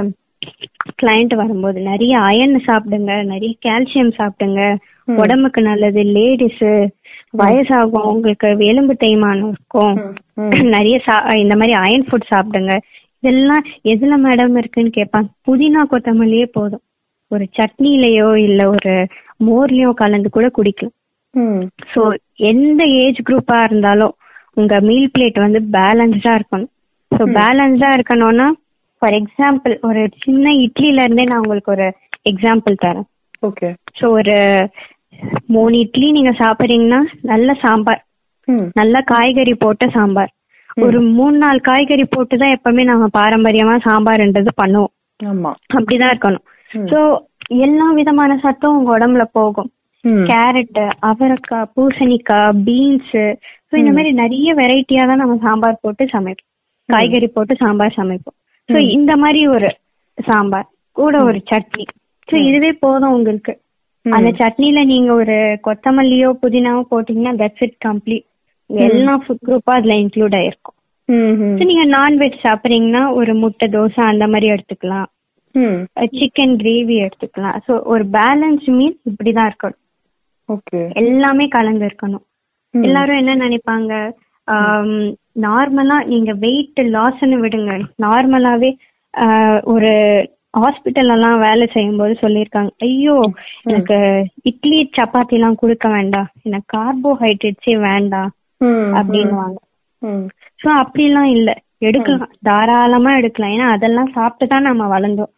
கிளையண்ட் 1.02 1.35
வரும்போது 1.35 1.78
நிறைய 1.80 2.12
அயன் 2.21 2.57
சாப்பிடுங்க 2.69 3.12
நிறைய 3.23 3.52
கால்சியம் 3.66 4.12
சாப்பிடுங்க. 4.19 4.62
உடம்புக்கு 5.09 5.61
நல்லது 5.62 6.02
லேடிஸ் 6.16 6.64
வயசாகும் 7.38 8.09
உங்களுக்கு 8.12 8.49
எலும்பு 8.71 8.95
தேய்மானம் 9.04 9.52
இருக்கும். 9.54 9.97
நிறைய 10.76 10.97
இந்த 11.38 11.54
மாதிரி 11.57 11.75
அயன் 11.85 12.07
ஃபுட் 12.09 12.30
சாப்பிடுங்க. 12.33 12.75
இதெல்லாம் 13.23 13.64
எதுல 13.85 14.14
மேடம் 14.26 14.57
இருக்குன்னு 14.57 14.97
கேட்பாங்க. 14.99 15.28
புதினா 15.49 15.83
கொத்தமல்லியே 15.90 16.47
போதும். 16.52 16.85
ஒரு 17.31 17.45
சட்னிலயோ 17.59 18.29
இல்ல 18.47 18.61
ஒரு 18.69 18.95
மோர்லயோ 19.47 19.91
கலந்து 19.93 20.29
கூட 20.31 20.47
குடிக்கலாம். 20.57 20.97
ம். 21.35 21.63
சோ 21.93 22.01
எந்த 22.51 22.85
ஏஜ் 23.03 23.21
குரூப்பா 23.29 23.59
இருந்தாலும் 23.63 24.15
உங்க 24.53 24.81
மீல் 24.81 25.11
பிளேட் 25.15 25.39
வந்து 25.39 25.61
பேலன்ஸ்டா 25.73 26.33
இருக்கணும். 26.39 26.71
சோ 27.13 27.23
பேலன்ஸ்டா 27.39 27.91
இருக்கணும்னா 27.97 28.49
ஃபார் 29.03 29.17
எக்ஸாம்பிள் 29.21 29.75
ஒரு 29.81 30.03
சின்ன 30.25 30.51
இட்லில 30.65 31.05
இருந்தே 31.05 31.25
நான் 31.25 31.39
உங்களுக்கு 31.39 31.73
ஒரு 31.73 31.87
எக்ஸாம்பிள் 32.31 32.75
தரேன். 32.85 33.09
ஓகே. 33.47 33.69
சோ 34.01 34.07
ஒரு 34.11 34.37
மூணு 35.47 35.79
இட்லி 35.79 36.09
நீங்க 36.11 36.33
சாப்பிடுறீங்கன்னா 36.43 37.01
நல்ல 37.23 37.55
சாம்பார். 37.63 38.03
நல்ல 38.75 39.01
காய்கறி 39.01 39.55
போட்ட 39.55 39.87
சாம்பார். 39.87 40.31
ஒரு 40.77 40.99
மூணு 41.17 41.37
நாலு 41.37 41.61
காய்கறி 41.61 42.05
போட்டு 42.05 42.35
தான் 42.37 42.55
எப்பவுமே 42.57 42.83
நாங்க 42.85 43.07
பாரம்பரியமா 43.19 43.75
சாம்பார்ன்றது 43.89 44.53
பண்ணுவோம். 44.63 44.93
அப்படிதான் 45.79 46.13
இருக்கணும். 46.13 46.45
சோ 46.93 47.00
எல்லா 47.67 47.87
விதமான 47.99 48.33
சத்தும் 48.45 48.77
உங்க 48.79 48.91
உடம்புல 48.97 49.25
போகும். 49.39 49.71
கேரட் 50.31 50.79
அவரைக்காய் 51.09 51.71
பூசணிக்காய் 51.77 52.59
பீன்ஸ் 52.67 53.17
ஸோ 53.69 53.75
இந்த 53.81 53.91
மாதிரி 53.97 54.11
நிறைய 54.23 54.55
வெரைட்டியா 54.61 55.03
தான் 55.11 55.23
நம்ம 55.23 55.37
சாம்பார் 55.47 55.83
போட்டு 55.83 56.05
சமைப்போம். 56.15 56.49
காய்கறி 56.89 57.29
போட்டு 57.35 57.55
சாம்பார் 57.62 57.99
சமைப்போம். 57.99 58.37
ஸோ 58.69 58.79
இந்த 58.97 59.12
மாதிரி 59.17 59.41
ஒரு 59.57 59.69
சாம்பார் 60.19 60.69
கூட 60.97 61.17
ஒரு 61.29 61.41
சட்னி. 61.50 61.85
ஸோ 62.29 62.37
இதுவே 62.49 62.73
போதும் 62.85 63.15
உங்களுக்கு. 63.19 63.53
அந்த 64.07 64.31
சட்னில 64.41 64.81
நீங்க 64.85 65.11
ஒரு 65.12 65.37
கொத்தமல்லியோ 65.67 66.29
புதினாவோ 66.43 66.83
போட்டீங்கன்னா 66.93 67.33
தட்ஸ் 67.41 67.65
இட் 67.67 67.79
கம்ப்ளீட் 67.87 68.27
எல்லா 68.71 69.15
ஃபுட் 69.23 69.45
குரூப்பும் 69.47 69.77
அதுல 69.79 69.95
இன்க்ளூட் 70.03 70.37
ஆயிருக்கும். 70.41 70.77
நீங்க 71.71 71.85
நான்வெஜ் 71.99 72.37
சாப்பிட்றீங்கன்னா 72.47 73.03
ஒரு 73.15 73.33
முட்டை 73.35 73.67
தோசை 73.69 74.03
அந்த 74.12 74.27
மாதிரி 74.27 74.47
எடுத்துக்கலாம். 74.55 75.09
சிக்கன் 76.14 76.57
கிரேவி 76.57 76.97
எடுத்துக்கலாம். 77.04 77.57
ஸோ 77.66 77.83
ஒரு 77.85 78.04
பேலன்ஸ் 78.09 78.66
மீல் 78.71 78.97
இப்படிதான் 79.11 79.49
இருக்கணும். 79.50 79.80
ஓகே 80.49 80.80
எல்லாமே 80.92 81.47
கலந்து 81.49 81.85
இருக்கணும். 81.87 82.25
ம். 82.75 82.83
எல்லாரும் 82.83 83.16
என்ன 83.16 83.35
நினைப்பாங்க? 83.37 83.95
நார்மலா 85.40 85.97
நீங்க 86.04 86.33
வெயிட் 86.33 86.80
லாஸ்ன்னு 86.97 87.37
விடுங்க. 87.40 87.73
நார்மலாவே 88.02 88.71
ஒரு 89.64 89.92
ஹாஸ்பிட்டல் 90.59 91.11
எல்லாம் 91.14 91.38
வேலை 91.38 91.66
செய்யும் 91.66 91.97
போது 91.97 92.14
சொல்லியிருக்காங்க. 92.21 92.71
ஐயோ 92.78 93.16
எனக்கு 93.64 93.97
இட்லி 94.42 94.90
சப்பாத்தி 95.00 95.37
எல்லாம் 95.38 95.54
கொடுக்க 95.54 95.88
வேண்டாம். 95.88 96.28
எனக்கு 96.42 96.69
கார்போஹைட்ரேட்ஸே 96.76 97.76
வேண்டாம். 97.80 98.30
ம் 100.02 100.26
சோ 100.61 100.69
அப்படிலாம் 100.83 101.30
இல்ல. 101.37 101.50
எடுக்கலாம். 101.78 102.33
தாராளமா 102.42 103.11
எடுக்கலாம். 103.11 103.50
ஏன்னா 103.50 103.69
அதெல்லாம் 103.71 104.11
சாப்பிட்டு 104.12 104.54
தான் 104.54 104.62
நம்ம 104.62 104.99
வளர்ந்தோம். 104.99 105.33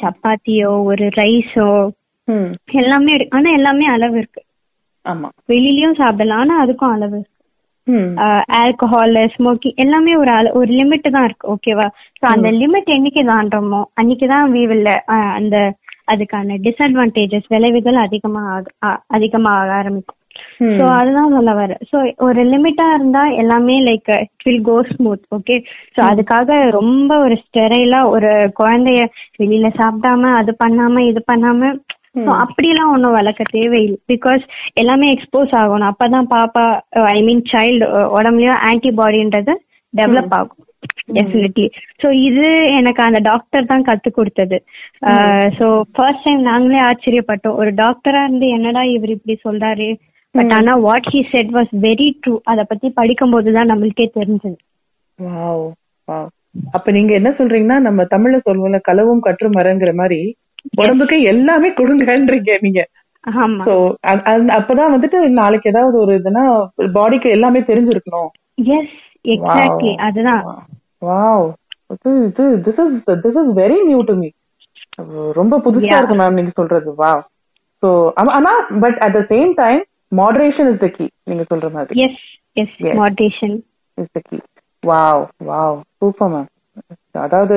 சப்பாத்தியோ 0.00 0.84
ஒரு 0.84 1.04
ரைஸோ 1.16 1.68
எல்லாமே 2.72 3.28
ஆனா 3.30 3.50
எல்லாமே 3.50 3.86
அளவு 3.86 4.18
இருக்கு. 4.18 4.42
ஆமா. 5.04 5.28
வெளியிலயும் 5.48 5.96
சாப்பிடலாம். 5.96 6.38
ஆனா 6.38 6.64
அதுக்கும் 6.64 6.92
அளவு. 6.92 7.18
இருக்கு 7.86 8.12
ஆல்கஹால் 8.56 9.30
ஸ்மோக்கிங் 9.34 9.74
எல்லாமே 9.74 10.16
ஒரு 10.16 10.30
ஒரு 10.52 10.72
லிமிட் 10.72 11.10
தான் 11.10 11.24
இருக்கு. 11.24 11.48
ஓகேவா 11.48 11.86
சோ 12.18 12.26
அந்த 12.26 12.48
லிமிட் 12.60 12.88
என்னைக்கு 12.88 13.22
தாண்டோமோ 13.24 13.84
அன்னைக்கு 13.94 14.26
தான் 14.26 14.52
அஹ், 15.08 15.32
அந்த 15.32 15.56
அதுக்கான 16.12 16.56
டிஸ்அட்வான்டேஜஸ் 16.62 17.44
விளைவுகள் 17.48 17.94
அதிகமா 17.96 18.52
ஆக- 18.52 18.74
அ- 18.84 19.02
அதிகமாக 19.06 19.72
ஆரம்பிக்கும். 19.72 20.18
சோ 20.78 20.84
அதுதான் 20.98 21.34
சொல்ல 21.36 21.52
வர 21.60 21.72
சோ 21.90 21.98
ஒரு 22.26 22.40
லிமிட்டா 22.52 22.86
இருந்தா 22.96 23.22
எல்லாமே 23.42 23.76
like 23.88 24.10
it 24.16 24.46
will 24.48 24.64
go 24.70 24.76
smooth 24.92 25.24
okay 25.36 25.56
so 25.96 26.00
அதுக்காக 26.10 26.58
ரொம்ப 26.78 27.18
ஒரு 27.26 27.36
ஸ்டெரைலா 27.44 28.00
ஒரு 28.14 28.30
குழந்தைய 28.60 29.02
வெளியில 29.42 29.70
சாப்பிடாம 29.80 30.32
அது 30.40 30.54
பண்ணாம 30.64 31.04
இது 31.10 31.22
பண்ணாம 31.32 31.72
so 32.16 32.32
அப்படியெல்லாம் 32.42 32.90
ஒன்றும் 32.94 33.16
வளர்க்க 33.16 33.44
தேவையில்லை. 33.54 33.96
பிகாஸ் 34.12 34.42
எல்லாமே 34.80 35.06
எக்ஸ்போஸ் 35.14 35.52
ஆகணும். 35.60 35.88
அப்பதான் 35.92 36.28
பாப்பா 36.34 36.64
ஐ 37.14 37.20
மீன் 37.28 37.42
சைல்டு 37.52 37.86
உடம்புலயும் 38.18 38.60
ஆன்டிபாடின்றது 38.68 39.54
டெவலப் 39.94 40.34
ஆகும். 40.38 40.60
டெஃபினெட்லி 41.16 41.66
சோ 42.02 42.08
இது 42.28 42.46
எனக்கு 42.78 43.00
அந்த 43.06 43.20
டாக்டர் 43.30 43.70
தான் 43.72 43.86
கத்து 43.88 44.10
கொடுத்தது. 44.18 44.58
சோ 45.58 45.66
ஃபர்ஸ்ட் 45.96 46.26
டைம் 46.26 46.42
நாங்களே 46.50 46.80
ஆச்சரியப்பட்டோம். 46.88 47.58
ஒரு 47.62 47.72
டாக்டரா 47.82 48.22
இருந்து 48.26 48.48
என்னடா 48.58 48.84
இவர் 48.96 49.14
இப்படி 49.16 49.36
சொல்றாரு? 49.46 49.88
பட் 50.34 50.52
ஆனா 50.58 50.72
what 50.86 51.08
he 51.14 51.20
said 51.32 51.52
was 51.56 51.72
very 51.86 52.08
true 52.22 52.34
அத 52.52 52.60
பத்தி 52.70 52.88
படிக்கும்போது 52.98 53.50
தான் 53.56 53.70
நம்மளுக்கே 53.72 54.06
தெரிஞ்சது. 54.18 54.58
வாவ் 55.18 55.66
வாவ் 56.08 56.30
அப்ப 56.76 56.88
நீங்க 56.96 57.12
என்ன 57.18 57.30
சொல்றீங்கன்னா 57.38 57.78
நம்ம 57.86 58.02
தமிழ்ல 58.14 58.38
சொல்லுவோம்ல 58.46 58.78
களவும் 58.88 59.24
கற்று 59.26 59.48
மரங்கிற 59.56 59.92
மாதிரி 60.00 60.20
உடம்புக்கு 60.80 61.16
எல்லாமே 61.32 61.68
கொடுங்கன்றீங்க 61.78 62.52
நீங்க. 62.66 62.82
சோ 63.66 63.74
அப்பதான் 64.58 64.92
வந்துட்டு 64.94 65.18
நாளைக்கு 65.40 65.70
ஏதாவது 65.72 65.96
ஒரு 66.02 66.12
இதுனா 66.20 66.44
பாடிக்கு 66.96 67.28
எல்லாமே 67.36 67.60
தெரிஞ்சிருக்கணும். 67.70 68.30
எஸ் 68.76 68.96
எக்ஸாக்ட்லி 69.34 69.92
அதுதான். 70.06 70.42
Wow 71.08 71.46
this 72.04 72.80
is 72.82 72.94
this 73.24 73.38
is 73.42 73.52
very 73.60 73.78
new 73.90 74.00
to 74.10 74.16
me 74.20 74.28
ரொம்ப 75.40 75.54
புதுசா. 75.64 75.96
இருக்கு 76.00 76.18
மேம் 76.20 76.38
நீங்க 76.38 76.52
சொல்றது. 76.60 76.90
வாவ் 77.02 77.22
சோ 77.82 77.88
ஆனா 78.38 78.52
but 78.84 78.98
at 79.06 79.16
the 79.18 79.22
same 79.32 79.52
time 79.62 79.82
moderation 80.12 80.72
is 80.72 80.80
the 80.80 80.86
key 80.86 81.08
நீங்க 81.24 81.44
சொல்ற 81.54 81.70
மாதிரி. 81.70 82.00
Yes 82.00 82.22
yes 82.52 82.82
Yes. 82.82 82.96
Moderation 82.96 83.56
is 83.94 84.12
the 84.12 84.20
key 84.22 84.36
wow 84.86 85.24
wow 85.46 85.80
super 85.96 86.30
ma'am 86.30 86.46
அதாவது 87.12 87.56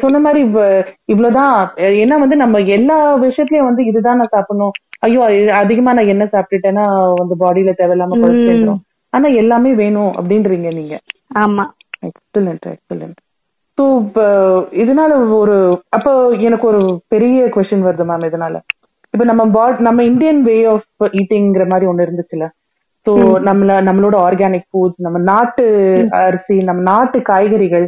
சொன்ன 0.00 0.18
மாதிரி 0.18 0.44
இவ்வ- 0.44 0.84
இவ்வளவுதான். 1.04 1.72
ஏன்னா 1.76 2.18
வந்து 2.18 2.36
நம்ம 2.36 2.58
எல்லா 2.58 3.16
விஷயத்துலயும் 3.18 3.64
வந்து 3.64 3.84
இதுதான் 3.84 4.16
நான் 4.16 4.28
சாப்பிடணும். 4.30 4.70
ஐயோ 4.98 5.20
அதிகமா 5.52 5.92
நான் 5.92 6.06
என்ன 6.06 6.24
சாப்பிட்டுட்டேன்னா 6.24 6.84
வந்து 7.14 7.36
பாடியில 7.40 7.72
தேவையில்லாம 7.74 8.08
கொழுப்பு 8.08 8.32
ம். 8.32 8.46
சேர்ந்துரும். 8.46 8.82
ஆனா 9.10 9.28
எல்லாமே 9.28 9.74
வேணும் 9.74 10.12
அப்படின்றீங்க 10.12 10.74
நீங்க. 10.74 10.98
ஆமா. 11.40 11.64
எக்ஸலண்ட் 12.06 12.66
எக்ஸலண்ட் 12.68 13.16
ஸோ 13.78 13.82
இதனால 14.74 15.10
ஒரு 15.36 15.56
அப்போ 15.88 16.28
எனக்கு 16.28 16.66
ஒரு 16.66 17.00
பெரிய 17.08 17.44
கொஸ்டின் 17.44 17.84
வருது 17.84 18.04
மேம் 18.04 18.26
இதனால. 18.28 18.56
இப்ப 19.18 19.30
நம்ம 19.32 19.46
பாட் 19.48 19.78
நம்ம 19.78 20.04
இந்தியன் 20.04 20.42
வே 20.42 20.64
ஆஃப் 20.64 20.84
ஈட்டிங்கிற 21.12 21.68
மாதிரி 21.68 21.86
ஒண்ணு 21.90 22.04
இருந்துச்சுல. 22.06 22.44
ஸோ 23.06 23.12
நம்மள 23.38 23.70
நம்மளோட 23.82 24.16
ஆர்கானிக் 24.18 24.66
ஃபுட்ஸ் 24.68 24.96
நம்ம 24.96 25.18
நாட்டு 25.18 25.64
அரிசி 26.10 26.62
நம்ம 26.62 26.82
நாட்டு 26.82 27.22
காய்கறிகள் 27.22 27.86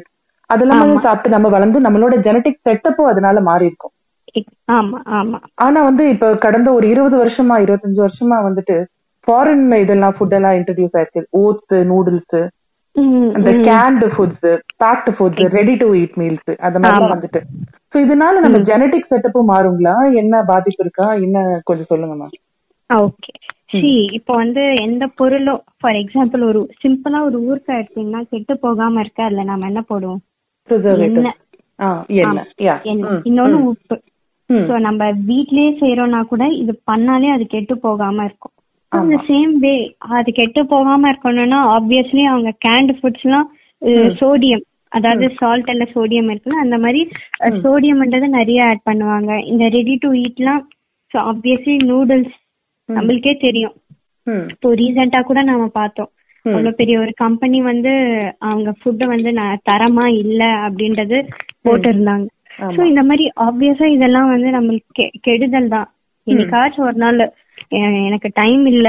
அதெல்லாம் 0.50 0.98
சாப்பிட்டு 1.00 1.28
நம்ம 1.28 1.48
வளர்ந்து 1.48 1.80
நம்மளோட 1.80 2.16
ஜெனட்டிக் 2.20 2.60
செட்டப்பும் 2.68 3.10
அதனால 3.10 3.40
மாறி 3.40 3.64
இருக்கும். 3.64 3.92
எக்- 4.34 4.72
ஆமா 4.72 4.98
ஆமா. 5.12 5.38
ஆனா 5.54 5.82
வந்து 5.82 6.08
இப்ப 6.08 6.34
கடந்த 6.36 6.72
ஒரு 6.72 6.88
இருபது 6.88 7.16
வருஷமா 7.24 7.56
இருபத்தஞ்சு 7.60 8.02
வருஷமா 8.02 8.38
வந்துட்டு 8.48 8.76
ஃபாரின் 9.26 9.80
இதெல்லாம் 9.80 10.16
ஃபுட் 10.18 10.34
எல்லாம் 10.34 10.52
இன்ட்ரடியூஸ் 10.52 10.96
ஆயிடுச்சு. 10.98 11.22
ஓட்ஸ் 11.30 11.74
நூடுல்ஸ் 11.84 12.38
ம். 13.00 13.30
Canned 13.66 14.06
foods 14.14 14.48
packed 14.84 15.10
foods 15.16 15.52
ready 15.52 15.74
to 15.74 15.94
eat 15.94 16.16
meals 16.16 16.50
அந்த 16.58 16.78
மாதிரி. 16.78 17.12
வந்துட்டு. 17.12 17.40
சோ 17.92 17.98
இதனால 18.04 18.40
நம்ம 18.40 18.58
ஜெனடிக் 18.62 19.10
செட்டப்பும் 19.10 19.50
மாறுங்களா? 19.50 19.94
என்ன 20.14 20.42
பாதிப்பு 20.42 20.84
இருக்கா? 20.84 21.14
என்ன 21.18 21.38
கொஞ்சம் 21.64 21.86
சொல்லுங்க 21.86 22.14
மேம் 22.14 22.36
ஓகே 22.90 23.32
சி 23.72 23.90
இப்போ 24.12 24.32
வந்து 24.34 24.62
எந்த 24.82 25.06
பொருளும் 25.14 25.62
ஃபார் 25.80 25.94
எக்ஸாம்பிள் 25.94 26.42
ஒரு 26.44 26.60
சிம்பிளா 26.82 27.18
ஒரு 27.22 27.38
ஊறுகாய் 27.40 27.80
எடுத்தீங்கன்னா 27.80 28.22
கெட்டு 28.30 28.58
போகாம 28.58 29.00
இருக்க 29.00 29.22
அதுல 29.22 29.42
நம்ம 29.42 29.66
என்ன 29.66 29.82
போடுவோம். 29.88 30.22
இன்னொன்னு 33.24 33.58
உப்பு. 33.64 33.96
சோ 34.50 34.80
நம்ம 34.80 35.10
வீட்லயே 35.28 35.70
செய்யறோம்னா 35.80 36.22
கூட 36.22 36.44
இது 36.54 36.72
பண்ணாலே 36.90 37.28
அது 37.32 37.46
கெட்டு 37.46 37.78
போகாம 37.78 38.24
இருக்கும். 38.24 38.54
சேம் 39.28 39.52
வே 39.64 39.74
அது 40.16 40.30
கெட்டு 40.38 40.60
போகாம 40.72 41.10
இருக்கணும்னா 41.12 41.58
ஆப்வியஸ்லி 41.76 42.22
அவங்க 42.32 42.50
கேண்ட் 42.66 42.92
ஃபுட்ஸ்லாம் 42.98 43.48
சோடியம் 44.20 44.64
அதாவது 44.96 45.26
சால்ட் 45.40 45.70
அல்ல 45.72 45.84
சோடியம் 45.94 46.30
இருக்குல்ல 46.30 46.62
அந்த 46.62 46.76
மாதிரி 46.84 47.02
சோடியம்ன்றது 47.64 48.28
நிறைய 48.38 48.60
ஆட் 48.70 48.86
பண்ணுவாங்க. 48.88 49.30
இந்த 49.50 49.64
ரெடி 49.76 49.94
டு 50.04 50.08
ஈட்லாம் 50.22 50.62
ஆப்வியஸ்லி 51.32 51.76
நூடுல்ஸ் 51.90 52.34
நம்மளுக்கே 52.88 53.34
தெரியும். 53.46 53.76
இப்போ 54.52 54.68
ரீசெண்டா 54.80 55.20
கூட 55.28 55.40
நாம 55.50 55.68
பார்த்தோம். 55.78 56.10
அவ்வளவு 56.44 56.78
பெரிய 56.80 56.96
ஒரு 57.04 57.12
கம்பெனி 57.22 57.58
வந்து 57.70 57.92
அவங்க 58.50 58.70
ஃபுட்டை 58.80 59.06
வந்து 59.14 59.30
தரமா 59.70 60.06
இல்ல 60.24 60.42
அப்படின்றது 60.66 61.18
போட்டிருந்தாங்க. 61.66 62.26
சோ 62.76 62.80
இந்த 62.90 63.02
மாதிரி 63.08 63.24
ஆப்வியஸா 63.46 63.86
இதெல்லாம் 63.96 64.30
வந்து 64.34 64.50
நம்மளுக்கு 64.56 65.04
கெடுதல் 65.26 65.72
தான். 65.76 65.88
என்னைக்காச்சும் 66.26 66.86
ஒரு 66.88 66.98
நாள் 67.04 67.20
எனக்கு 68.08 68.30
டைம் 68.34 68.66
இல்ல. 68.66 68.88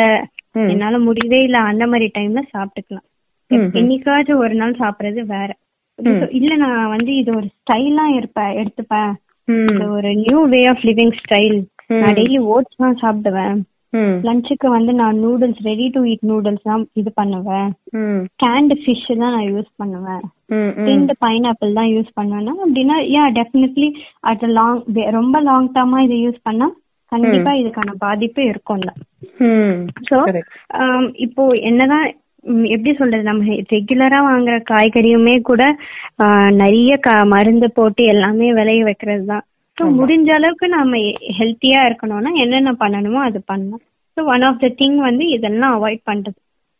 என்னால 0.71 0.99
முடியவே 0.99 1.39
இல்ல 1.47 1.57
அந்த 1.71 1.87
மாதிரி 1.87 2.11
டைம்ல 2.17 2.41
சாப்பிட்டுக்கலாம். 2.53 3.07
என்னைக்காச்சும் 3.79 4.41
ஒரு 4.43 4.55
நாள் 4.55 4.79
சாப்பிடுறது 4.83 5.21
வேற. 5.35 5.49
இல்ல 6.39 6.55
நான் 6.55 6.91
வந்து 6.95 7.15
இது 7.15 7.35
ஒரு 7.35 7.47
ஸ்டைலா 7.57 8.05
இருப்பேன் 8.19 8.55
எடுத்துப்பேன் 8.61 9.11
ஒரு 9.97 10.09
new 10.15 10.39
way 10.53 10.61
of 10.65 10.85
living 10.89 11.15
style. 11.23 11.59
நான் 12.01 12.17
டெய்லி 12.19 12.39
ஓட்ஸ் 12.53 12.81
தான் 12.85 12.99
சாப்பிடுவேன். 13.03 13.59
லஞ்சுக்கு 14.27 14.67
வந்து 14.67 14.91
நான் 14.93 15.17
noodles 15.23 15.61
ready 15.69 15.87
to 15.95 16.01
eat 16.11 16.27
noodles 16.29 16.67
தான் 16.69 16.87
இது 16.93 17.11
பண்ணுவேன். 17.15 17.69
கேண்ட் 18.43 18.73
ஃபிஷ் 18.81 19.07
தான் 19.07 19.33
நான் 19.35 19.49
யூஸ் 19.53 19.71
பண்ணுவேன். 19.77 20.23
டின்டு 20.85 21.13
பைனாப்பிள் 21.25 21.73
தான் 21.79 21.89
யூஸ் 21.95 22.11
பண்ணுவேன்னா 22.19 22.53
அப்படின்னா 22.65 22.97
யா 23.15 23.25
டெஃபினெட்லி 23.39 23.89
அட் 24.31 24.45
லாங் 24.59 24.79
ரெம்ப 25.17 25.41
லாங் 25.49 25.67
டர்மா 25.75 25.99
இதை 26.07 26.17
யூஸ் 26.27 26.39
பண்ணா 26.43 26.67
கண்டிப்பா 27.11 27.51
இதுக்கான 27.61 27.93
பாதிப்பு 27.99 28.41
இருக்கும்ல. 28.43 28.91
சோ. 30.09 30.17
இப்போ 31.25 31.43
என்னதான் 31.69 32.05
எப்படி 32.69 32.91
சொல்றது 32.93 33.23
நம்ம 33.23 33.41
ரெகுலரா 33.73 34.19
வாங்குற 34.27 34.55
காய்கறியுமே 34.69 35.35
கூட 35.41 35.63
நிறைய 36.61 36.91
மருந்து 37.33 37.67
போட்டு 37.71 38.03
எல்லாமே 38.05 38.47
விளைய 38.53 38.83
வைக்கிறது 38.83 39.25
தான் 39.25 39.43
ஸோ 39.77 39.83
முடிஞ்ச 39.99 40.29
அளவுக்கு 40.37 40.67
நாம 40.69 40.97
ஹெல்த்தியா 41.37 41.81
இருக்கணும்னா 41.89 42.31
என்னென்ன 42.43 42.71
பண்ணணுமோ 42.79 43.19
அது 43.27 43.39
பண்ணலாம். 43.45 43.83
So 44.17 44.21
one 44.33 44.45
of 44.47 44.59
the 44.59 44.69
thing 44.79 44.97
வந்து 45.05 45.25
இதெல்லாம் 45.35 45.75
அவாய்ட் 45.77 46.03
பண்றது. 46.09 46.37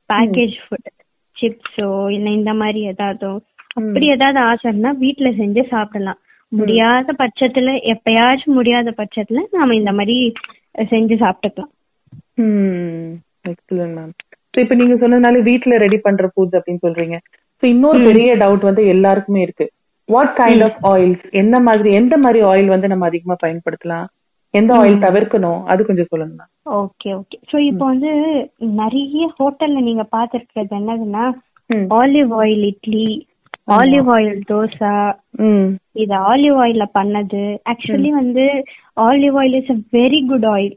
பேக்கேஜ் 0.10 0.56
ஃபுட் 0.64 0.90
சிப்ஸோ 1.38 1.88
இல்ல 2.10 2.28
இந்த 2.32 2.52
மாதிரி 2.54 2.80
ஏதாவதோ. 2.90 3.32
அப்படி 3.80 4.06
ஏதாவது 4.08 4.40
ஆசை 4.50 4.66
இருந்தா 4.70 4.92
வீட்ல 5.04 5.30
செஞ்சு 5.38 5.62
சாப்பிடலாம். 5.70 6.20
முடியாத 6.52 7.14
பட்சத்துல 7.22 7.74
எப்பயாச்சும் 7.94 8.58
முடியாத 8.60 8.90
பட்சத்துல 8.98 9.44
நாம 9.58 9.76
இந்த 9.76 9.92
மாதிரி 9.98 10.18
செஞ்சு 10.92 11.16
சாப்பிட்டுக்கலாம். 11.24 11.72
ம் 12.44 13.12
எக்ஸலன்ட் 13.52 13.96
மேம் 14.00 14.14
ஸோ 14.54 14.60
இப்போ 14.64 14.76
நீங்க 14.80 14.96
சொன்னதுனால 15.04 15.42
வீட்ல 15.50 15.78
ரெடி 15.84 15.98
பண்ற 15.98 16.26
ஃபுட்ஸ் 16.32 16.58
அப்படின்னு 16.58 16.84
சொல்றீங்க. 16.86 17.18
ஸோ 17.64 17.66
இன்னொரு 17.66 18.00
பெரிய 18.10 18.32
டவுட் 18.36 18.68
வந்து 18.70 18.84
எல்லாருக்குமே 18.94 19.42
இருக்கு. 19.42 19.66
வாட் 20.10 20.34
கைண்ட் 20.40 20.64
ஆஃப் 20.68 20.80
ஆயில்ஸ் 20.92 21.26
என்ன 21.42 21.56
மாதிரி 21.68 21.90
எந்த 22.00 22.16
மாதிரி 22.18 22.40
ஆயில் 22.52 22.74
வந்து 22.74 22.92
நம்ம 22.94 23.06
அதிகமா 23.10 23.36
பயன்படுத்தலாம்? 23.44 24.08
எந்த 24.54 24.72
ஆயில் 24.80 25.04
தவிர்க்கணும்? 25.06 25.60
அது 25.72 25.82
கொஞ்சம் 25.90 26.10
சொல்லுங்க 26.12 26.44
ஓகே 26.82 27.10
ஓகே 27.20 27.38
சோ 27.52 27.58
இப்போ 27.70 27.84
வந்து 27.92 28.12
நிறைய 28.82 29.28
ஹோட்டல்ல 29.38 29.82
நீங்க 29.90 30.04
பாத்திருக்கிறது 30.16 30.76
என்னதுன்னா. 30.80 31.26
Olive 32.00 32.32
oil 32.42 32.64
idli 32.72 33.06
olive 33.68 34.10
oil 34.16 34.42
dosa 34.48 35.14
இது 35.92 36.16
ஆலிவ் 36.16 36.58
ஆயில்ல 36.64 36.86
பண்ணது. 36.94 37.58
ஆக்சுவலி 37.70 38.10
வந்து 38.10 38.64
olive 39.02 39.38
oil 39.42 39.56
is 39.56 39.72
a 39.72 39.76
very 39.92 40.26
good 40.28 40.46
oil 40.46 40.76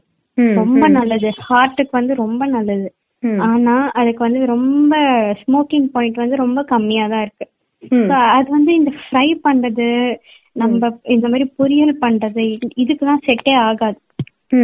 ரொம்ப 0.53 0.87
நல்லது. 0.89 1.31
ஹார்ட்டுக்கு 1.49 1.91
வந்து 1.91 2.15
ரொம்ப 2.15 2.45
நல்லது. 2.45 2.93
ஆனா 3.39 3.89
அதுக்கு 3.89 4.23
வந்து 4.23 4.45
ரொம்ப 4.45 4.97
ஸ்மோக்கிங் 5.41 5.87
பாயிண்ட் 5.91 6.15
வந்து 6.15 6.35
ரொம்ப 6.35 6.63
கம்மியா 6.63 7.07
தான் 7.07 7.21
இருக்கு. 7.21 7.47
அது 8.29 8.49
வந்து 8.49 8.73
இந்த 8.75 8.91
ஃப்ரை 9.03 9.39
பண்றது 9.43 10.17
நம்ம 10.51 10.97
இந்த 11.03 11.27
மாதிரி 11.27 11.51
பொரியல் 11.59 11.95
பண்றது 12.01 12.57
இது- 12.57 12.73
இதுக்கெல்லாம் 12.75 13.27
செட்டே 13.27 13.55
ஆகாது. 13.57 13.99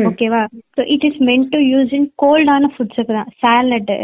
ஓகேவா 0.10 0.48
so 0.78 0.90
it 0.90 1.04
is 1.04 1.22
meant 1.22 1.50
to 1.50 1.60
use 1.60 1.94
in 1.94 2.12
கோல்டான 2.22 2.68
ஃபுட்ஸுக்கு 2.76 3.14
தான். 3.14 3.30
சாலடு 3.42 3.98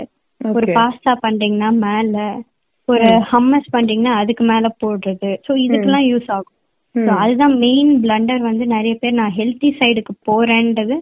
ஒரு. 0.44 0.72
பாஸ்தா 0.74 1.16
பண்றீங்கன்னா 1.24 1.72
மேல 1.86 2.42
ஒரு 2.88 3.08
ஹம்மஸ் 3.32 3.74
பண்றீங்கன்னா 3.76 4.14
அதுக்கு 4.22 4.44
மேல 4.52 4.68
போடுறது. 4.84 5.32
ஸோ 5.48 5.52
இதுக்கெல்லாம் 5.66 6.08
யூஸ் 6.12 6.30
ஆகும். 6.36 6.54
ஸோ 6.96 7.12
அதுதான் 7.24 7.56
மெயின் 7.64 7.92
பிளண்டர் 8.04 8.42
வந்து 8.50 8.66
நிறைய 8.76 8.94
பேர் 9.02 9.20
நான் 9.22 9.36
ஹெல்த்தி 9.40 9.70
சைடுக்கு 9.80 10.14
போறேன்றது 10.30 10.96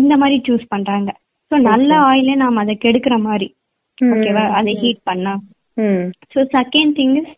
இந்த 0.00 0.12
மாதிரி 0.20 0.36
சூஸ் 0.46 0.70
பண்றாங்க. 0.74 1.10
ஸோ 1.50 1.56
நல்ல 1.70 1.90
ஆயிலே 2.10 2.36
நாம 2.42 2.60
அதை 2.64 2.74
கெடுக்கிற 2.84 3.16
மாதிரி. 3.28 3.48
ஓகேவா 3.98 4.44
அதை 4.58 4.72
ஹீட் 4.82 5.02
பண்ணா. 5.10 5.32
ஸோ 6.32 6.40
செகண்ட் 6.56 6.94
திங் 6.98 7.16
இஸ் 7.20 7.32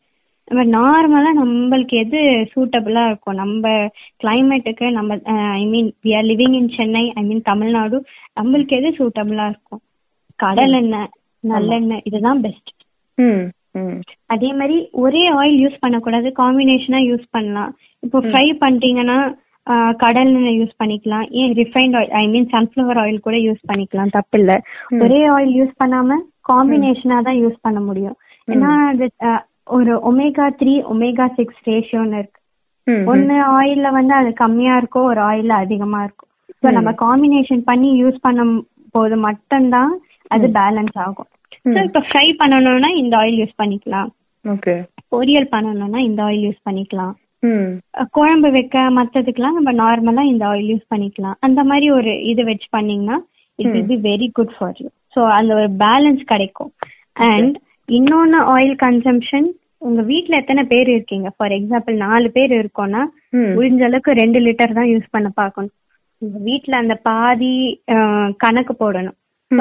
நம்ம 0.48 0.62
நார்மலா 0.76 1.30
நம்மளுக்கு 1.40 1.94
எது 2.02 2.18
சூட்டபிளா 2.52 3.02
இருக்கும் 3.08 3.40
நம்ம 3.42 3.70
கிளைமேட்டுக்கு 4.22 4.86
நம்ம 4.98 5.16
I 5.60 5.64
mean 5.72 5.88
we 6.04 6.10
are 6.18 6.26
living 6.30 6.56
in 6.60 6.70
Chennai 6.76 7.04
I 7.20 7.24
mean 7.30 7.42
Tamil Nadu 7.50 7.98
நம்மளுக்கு 8.40 8.76
எது 8.80 8.90
சூட்டபிளா 9.00 9.46
இருக்கும் 9.52 9.82
கடல் 10.38 10.76
எண்ணெய் 10.80 11.10
நல்லெண்ணெய் 11.44 12.04
இதுதான் 12.08 12.42
பெஸ்ட் 12.46 12.70
ம். 13.18 13.42
ம். 13.78 13.96
அதே 14.34 14.50
மாதிரி 14.52 14.76
ஒரே 15.04 15.22
ஆயில் 15.38 15.58
யூஸ் 15.62 15.82
பண்ணக்கூடாது 15.82 16.28
காம்பினேஷனா 16.38 17.00
யூஸ் 17.08 17.26
பண்ணலாம். 17.30 17.72
இப்போ 18.02 18.18
ஃப்ரை 18.26 18.46
பண்ணிட்டீங்கன்னா 18.62 19.18
ஆஹ், 19.66 19.94
கடல் 19.96 20.28
எண்ணெய் 20.30 20.58
யூஸ் 20.58 20.74
பண்ணிக்கலாம். 20.80 21.24
ஏன் 21.38 21.52
refined 21.56 21.96
oil 21.98 22.12
I 22.14 22.24
mean 22.26 22.46
sunflower 22.52 23.00
oil 23.02 23.24
கூட 23.24 23.36
யூஸ் 23.44 23.62
பண்ணிக்கலாம் 23.70 24.12
தப்பு 24.12 24.38
இல்ல 24.38 24.52
ஒரே 25.00 25.20
ஆயில் 25.32 25.52
யூஸ் 25.56 25.72
பண்ணாம 25.80 26.18
காம்பினேஷனா 26.50 27.18
தான் 27.22 27.38
யூஸ் 27.40 27.56
பண்ண 27.62 27.78
முடியும். 27.80 28.16
ஏன்னா 28.48 28.70
அது 28.90 29.06
ஒரு 29.70 29.92
ஒமேகா 30.10 30.46
த்ரீ 30.60 30.74
ஒமேகா 30.92 31.26
சிக்ஸ் 31.36 31.60
ரேஷியோன்னு 31.66 32.18
இருக்கு. 32.20 32.40
ஒன்னு 33.10 33.36
ஆயில்ல 33.56 33.88
வந்து 33.92 34.14
அது 34.14 34.30
கம்மியா 34.36 34.74
இருக்கும் 34.76 35.08
ஒரு 35.08 35.20
ஆயில்ல 35.22 35.54
அதிகமா 35.62 36.00
இருக்கும். 36.04 36.30
ஸோ 36.56 36.66
நம்ம 36.76 36.90
காம்பினேஷன் 37.02 37.62
பண்ணி 37.64 37.88
யூஸ் 38.02 38.18
பண்ணும் 38.20 38.54
போது 38.94 39.16
மட்டும்தான் 39.24 39.92
அது 40.30 40.46
பேலன்ஸ் 40.56 40.96
ஆகும். 41.04 41.30
ஸோ 41.74 41.78
இப்போ 41.88 42.00
ஃப்ரை 42.08 42.26
பண்ணணும்னா 42.40 42.90
இந்த 43.02 43.14
ஆயில் 43.22 43.38
யூஸ் 43.42 43.60
பண்ணிக்கலாம். 43.60 44.10
ஓகே. 44.44 44.74
பொரியல் 45.14 45.48
பண்ணணும்னா 45.54 46.00
இந்த 46.08 46.20
ஆயில் 46.26 46.44
யூஸ் 46.48 46.66
பண்ணிக்கலாம். 46.68 47.14
குழம்பு 48.16 48.48
வைக்க 48.56 48.76
மத்ததுக்கெல்லாம் 48.98 49.58
நம்ம 49.58 49.72
நார்மலா 49.82 50.22
இந்த 50.32 50.44
ஆயில் 50.52 50.70
யூஸ் 50.72 50.86
பண்ணிக்கலாம். 50.92 51.36
அந்த 51.46 51.60
மாதிரி 51.70 51.86
ஒரு 51.98 52.12
இது 52.30 52.42
வச்சு 52.50 52.68
பண்ணீங்கன்னா 52.76 53.18
it 53.58 53.72
will 53.74 53.90
be 53.92 53.98
very 54.10 54.28
good 54.38 54.54
for 54.56 54.78
you 54.82 54.88
so 55.14 55.22
அந்த 55.38 55.50
ஒரு 55.60 55.68
பேலன்ஸ் 55.84 56.22
கிடைக்கும். 56.32 56.72
அண்ட் 57.28 57.56
இன்னொன்னு 57.88 58.40
ஆயில் 58.54 58.74
கன்சம்ஷன் 58.86 59.48
உங்க 59.86 60.02
வீட்ல 60.10 60.38
எத்தனை 60.42 60.62
பேர் 60.72 60.88
இருக்கீங்க? 60.94 61.28
ஃபார் 61.36 61.54
எக்ஸாம்பிள் 61.58 61.96
நாலு 62.06 62.28
பேர் 62.36 62.52
இருக்கோம்னா. 62.60 63.02
முடிஞ்ச 63.56 63.82
அளவுக்கு 63.88 64.12
ரெண்டு 64.22 64.38
லிட்டர் 64.46 64.78
தான் 64.78 64.90
யூஸ் 64.92 65.12
பண்ண 65.14 65.28
பார்க்கணும். 65.40 65.74
உங்க 66.22 66.38
வீட்ல 66.48 66.74
அந்த 66.82 66.94
பாதி 67.08 67.52
கணக்கு 68.44 68.74
போடணும். 68.82 69.16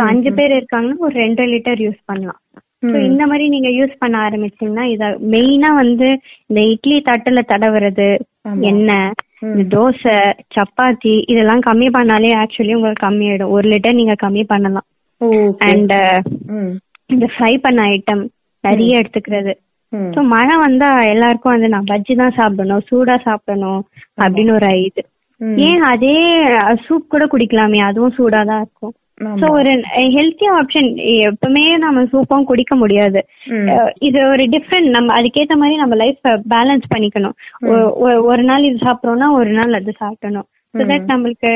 அஞ்சு 0.05 0.31
பேர் 0.31 0.51
இருக்காங்கன்னா 0.51 0.97
ஒரு 0.99 1.15
ரெண்டு 1.19 1.43
லிட்டர் 1.45 1.81
யூஸ் 1.81 1.99
பண்ணலாம். 2.05 2.39
ஸோ 2.83 2.95
இந்த 3.09 3.23
மாதிரி 3.25 3.45
நீங்க 3.49 3.69
யூஸ் 3.69 3.93
பண்ண 3.99 4.15
ஆரம்பிச்சீங்கன்னா 4.19 4.85
இத 4.85 5.05
மெயினா 5.33 5.69
வந்து 5.75 6.07
இந்த 6.49 6.61
இட்லி 6.73 6.97
தட்டுல 7.01 7.41
தடவுறது 7.51 8.07
எண்ணெய் 8.69 9.13
இந்த 9.45 9.63
தோசை 9.75 10.15
சப்பாத்தி 10.55 11.13
இதெல்லாம் 11.31 11.61
கம்மி 11.61 11.87
பண்ணாலே 11.97 12.31
ஆக்சுவலி 12.41 12.75
உங்களுக்கு 12.75 13.05
கம்மியாயிடும். 13.05 13.49
ஒரு 13.49 13.65
லிட்டர் 13.69 13.93
நீங்க 13.93 14.15
கம்மி 14.23 14.43
பண்ணலாம். 14.43 14.87
அண்ட் 15.67 15.93
ம். 16.57 16.71
இந்த 17.09 17.25
ஃப்ரை 17.33 17.53
பண்ண 17.57 17.81
ஐட்டம் 17.93 18.23
நிறைய 18.63 18.99
எடுத்துக்கிறது. 19.01 19.53
ஸோ 20.13 20.21
மழை 20.27 20.55
வந்தா 20.57 20.87
எல்லாருக்கும் 21.05 21.53
வந்து 21.53 21.67
நான் 21.67 21.89
பஜ்ஜி 21.91 22.15
தான் 22.15 22.37
சாப்பிடணும் 22.37 22.85
சூடா 22.89 23.15
சாப்பிடணும் 23.27 23.81
அப்படின்னு 24.21 24.51
ஒரு 24.51 24.71
இது. 24.79 25.01
ஏன் 25.67 25.81
அதே 25.91 26.15
சூப் 26.85 27.07
கூட 27.07 27.23
குடிக்கலாமே 27.25 27.79
அதுவும் 27.87 28.15
சூடா 28.17 28.41
தான் 28.45 28.61
இருக்கும். 28.61 28.93
ஸோ 29.41 29.47
ஒரு 29.57 29.71
ஹெல்த்தி 30.15 30.47
ஆப்ஷன் 30.57 30.89
எப்பவுமே 31.27 31.63
நம்ம 31.83 32.01
சூப்பும் 32.13 32.47
குடிக்க 32.49 32.73
முடியாது. 32.75 33.19
இது 34.07 34.19
ஒரு 34.33 34.43
டிஃப்ரெண்ட் 34.55 34.89
நம்ம 34.95 35.13
அதுக்கேத்த 35.19 35.55
மாதிரி 35.61 35.75
நம்ம 35.83 35.95
லைஃப் 36.03 36.21
பேலன்ஸ் 36.53 36.85
பண்ணிக்கணும். 36.93 37.35
ஒரு 38.31 38.43
நாள் 38.43 38.67
இது 38.69 38.77
சாப்பிட்றோம்னா 38.85 39.29
ஒரு 39.39 39.53
நாள் 39.59 39.79
அது 39.79 39.93
சாப்பிடணும். 40.03 40.47
ஸோ 40.73 40.83
தட் 40.91 41.11
நம்மளுக்கு 41.13 41.51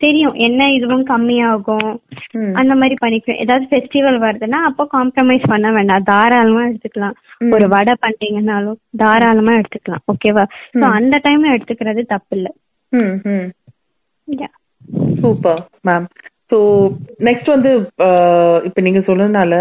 தெரியும் 0.00 0.34
என்ன 0.46 0.62
இதுவும் 0.76 1.04
கம்மியாகும். 1.10 1.90
அந்த 2.60 2.72
மாதிரி 2.80 2.96
பண்ணிக்கணும். 3.02 3.42
ஏதாவது 3.44 3.64
ஃபெஸ்டிவல் 3.70 4.18
வருதுன்னா 4.24 4.58
அப்போ 4.68 4.84
காம்ப்ரமைஸ் 4.96 5.44
பண்ண 5.52 5.68
வேண்டாம். 5.72 6.06
தாராளமா 6.10 6.62
எடுத்துக்கலாம். 6.70 7.16
ஒரு 7.54 7.66
வடை 7.68 7.94
பண்றீங்கன்னாலும் 8.04 8.78
தாராளமா 9.02 9.54
எடுத்துக்கலாம். 9.60 10.04
ஓகேவா 10.12 10.44
ஸோ 10.80 10.84
அந்த 10.98 11.20
டைம்ல 11.26 11.54
எடுத்துக்கிறது 11.56 12.02
தப்பு 12.14 12.36
இல்ல. 12.38 12.48
சூப்பர் 15.20 15.62
மேம் 15.88 16.08
ஸோ 16.54 16.58
நெக்ஸ்ட் 17.20 17.48
வந்து 17.48 17.70
அஹ், 18.06 18.60
இப்ப 18.64 18.80
நீங்க 18.80 19.00
சொன்னதுனால 19.06 19.54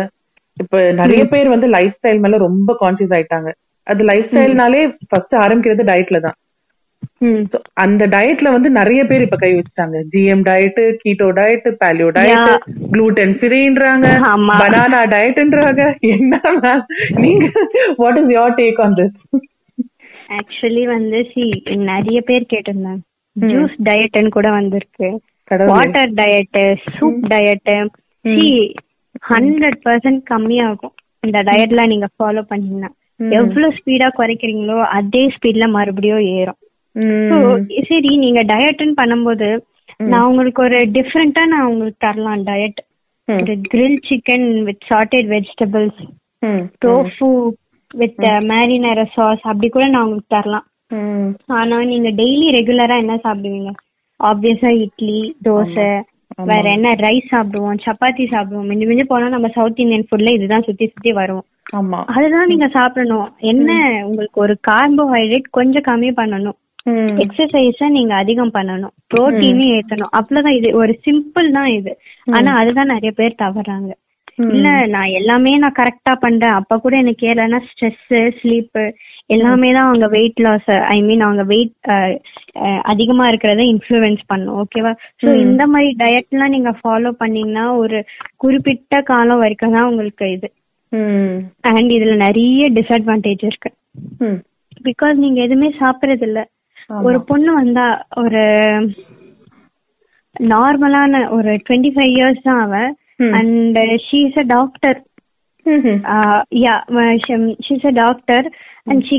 இப்ப 0.57 0.79
நிறைய 0.97 1.21
பேர் 1.25 1.47
வந்து 1.47 1.67
லைஃப் 1.69 1.95
ஸ்டைல் 1.95 2.19
மேல 2.19 2.37
ரொம்ப 2.39 2.71
கான்சியஸ் 2.81 3.13
ஆயிட்டாங்க. 3.15 3.49
அது 3.87 4.01
லைஃப் 4.09 4.27
ஸ்டைல்னாலே 4.29 4.81
ஃபர்ஸ்ட் 5.09 5.35
ஆரம்பிக்கிறது 5.39 5.83
டயட்ல 5.83 6.19
தான். 6.21 6.37
அந்த 7.83 8.03
டயட்ல 8.07 8.51
வந்து 8.51 8.69
நிறைய 8.71 9.01
பேர் 9.03 9.25
இப்ப 9.25 9.37
கை 9.37 9.49
வச்சுட்டாங்க. 9.53 9.97
GM 10.11 10.43
diet 10.45 10.79
keto 11.01 11.27
diet 11.39 11.67
paleo 11.81 12.09
diet. 12.11 12.51
Gluten 12.91 13.33
ஃப்ரீன்றாங்க. 13.39 14.07
Banana 14.53 15.01
டயட்ன்றாங்க 15.13 15.81
என்ன? 16.11 16.39
நீங்க 17.19 17.45
what 17.97 18.19
is 18.21 18.31
your 18.31 18.55
take 18.61 18.81
on 18.81 18.95
this 18.95 19.17
actually 20.37 20.85
வந்து 20.87 21.19
சி 21.31 21.43
நிறைய 21.89 22.19
பேர் 22.21 22.51
கேட்டிருந்தாங்க. 22.53 23.01
ஜூஸ் 23.35 23.75
டயட்னு 23.83 24.29
கூட 24.29 24.47
வந்திருக்கு. 24.51 25.09
வாட்டர் 25.71 26.11
டயட் 26.19 26.59
சூப் 26.97 27.23
டயட் 27.33 27.71
சி 28.25 28.47
ஹண்ட்ரட் 29.31 29.79
பர்சன்ட் 29.85 30.21
கம்மியாகும். 30.31 30.93
இந்த 31.19 31.39
டயட்ல 31.49 31.81
நீங்க 31.91 32.07
ஃபாலோ 32.15 32.41
பண்ணீங்கன்னா. 32.51 32.89
எவ்வளவு 33.39 33.75
ஸ்பீடா 33.77 34.07
குறைக்கிறீங்களோ 34.19 34.77
அதே 34.97 35.21
ஸ்பீட்ல 35.35 35.65
மறுபடியும் 35.69 36.23
ஏறும். 36.37 36.59
சரி 37.89 38.11
நீங்க 38.23 38.41
டயட்னு 38.51 38.95
பண்ணும்போது 39.01 39.49
நான் 40.11 40.27
உங்களுக்கு 40.29 40.61
ஒரு 40.63 40.79
டிஃப்ரெண்டா 40.97 41.43
நான் 41.45 41.67
உங்களுக்கு 41.71 42.05
தரலாம் 42.07 42.43
diet 42.49 42.79
grill 43.73 43.99
chicken 44.09 44.47
with 44.67 44.85
sauteed 44.89 45.27
vegetables 45.35 46.01
tofu 46.85 47.29
with 47.91 48.23
marinara 48.51 49.01
sauce 49.15 49.43
அப்படி 49.51 49.69
கூட 49.69 49.87
நான் 49.87 50.03
உங்களுக்கு 50.03 50.35
தரலாம். 50.37 50.67
ஆனா 51.59 51.83
நீங்க 51.91 52.09
டெய்லி 52.21 52.47
ரெகுலரா 52.57 52.95
என்ன 53.03 53.15
சாப்பிடுவீங்க? 53.23 53.71
ஆப்வியஸா 54.23 54.67
இட்லி 54.67 55.35
தோசை 55.43 56.01
வேற 56.43 56.71
என்ன 56.71 56.91
ரைஸ் 56.91 57.31
சாப்பிடுவோம் 57.31 57.79
சப்பாத்தி 57.85 58.23
சாப்பிடுவோம். 58.23 58.65
மிஞ்சி 58.65 58.85
மிஞ்சி 58.85 59.03
போனா 59.03 59.29
நம்ம 59.29 59.47
சவுத் 59.47 59.79
இந்தியன் 59.79 60.07
ஃபுட்ல 60.11 60.33
இதுதான் 60.33 60.61
சுத்தி 60.61 60.85
சுத்தி 60.85 61.11
வருவோம் 61.11 61.45
ஆமா. 61.75 62.03
அதுதான் 62.05 62.47
நீங்க 62.47 62.67
சாப்பிடணும். 62.67 63.33
என்ன 63.37 63.71
உங்களுக்கு 64.05 64.41
ஒரு 64.41 64.57
கார்போஹைட்ரேட் 64.71 65.43
கொஞ்சம் 65.51 65.81
கம்மி 65.81 66.11
பண்ணணும். 66.15 66.57
எக்ஸசைஸ 67.15 67.89
நீங்க 67.89 68.15
அதிகம் 68.15 68.53
பண்ணணும். 68.53 68.93
புரோட்டீனும் 69.13 69.79
ஏத்தணும். 69.79 70.11
அவ்வளவுதான் 70.11 70.57
இது. 70.57 70.77
ஒரு 70.77 70.99
சிம்பிள் 71.05 71.51
தான் 71.51 71.65
இது. 71.65 71.97
ஆனா 72.31 72.53
அதுதான் 72.53 72.85
நிறைய 72.85 73.11
பேர் 73.11 73.41
தவறாங்க. 73.41 73.91
இல்ல 74.37 74.67
நான் 74.93 75.15
எல்லாமே 75.19 75.51
நான் 75.57 75.79
கரெக்டா 75.79 76.13
பண்றேன். 76.23 76.55
அப்ப 76.59 76.77
கூட 76.77 76.93
எனக்கு 76.97 77.27
ஏறலன்னா 77.31 77.59
ஸ்ட்ரெஸ் 77.69 78.05
ஸ்லீப் 78.39 78.79
எல்லாமே 79.27 79.69
தான் 79.73 79.87
அவங்க 79.87 80.07
வெயிட் 80.15 80.39
லாஸ் 80.45 80.71
ஐ 80.93 80.97
மீன் 81.01 81.23
அவங்க 81.27 81.43
வெயிட் 81.51 81.89
அதிகமா 82.91 83.25
இருக்கிறத 83.27 83.65
இன்ஃப்ளூயன்ஸ் 83.73 84.23
பண்ணும் 84.27 84.57
ஓகேவா 84.61 84.91
சோ 85.21 85.27
இந்த 85.45 85.63
மாதிரி 85.67 85.91
டயட்லாம் 86.01 86.53
நீங்க 86.55 86.73
ஃபாலோ 86.79 87.11
பண்ணீங்கன்னா 87.21 87.65
ஒரு 87.75 87.99
குறிப்பிட்ட 88.43 89.01
காலம் 89.11 89.43
வரைக்கும் 89.43 89.75
தான் 89.77 89.89
உங்களுக்கு 89.91 90.25
இது. 90.35 90.49
அண்ட் 91.71 91.91
இதுல 91.97 92.15
நிறைய 92.25 92.63
டிஸ்அட்வான்டேஜ் 92.77 93.45
இருக்கு. 93.49 93.71
பிகாஸ் 94.87 95.15
நீங்க 95.23 95.39
எதுவுமே 95.41 95.69
சாப்பிடுறது 95.79 96.25
இல்ல 96.29 96.39
ஒரு 97.07 97.19
பொண்ணு 97.29 97.51
வந்தா 97.53 97.85
ஒரு 98.23 98.41
நார்மலான 100.35 101.21
ஒரு 101.29 101.51
டுவெண்ட்டி 101.65 101.91
ஃபைவ் 101.95 102.13
இயர்ஸ் 102.17 102.43
தான் 102.43 102.61
and 103.17 103.77
she 104.05 104.19
is 104.27 104.37
a 104.37 104.45
doctor 104.47 104.99
yeah 106.63 106.75
she's 107.67 107.85
a 107.85 107.93
doctor 108.03 108.45
and 108.83 109.03
she 109.09 109.17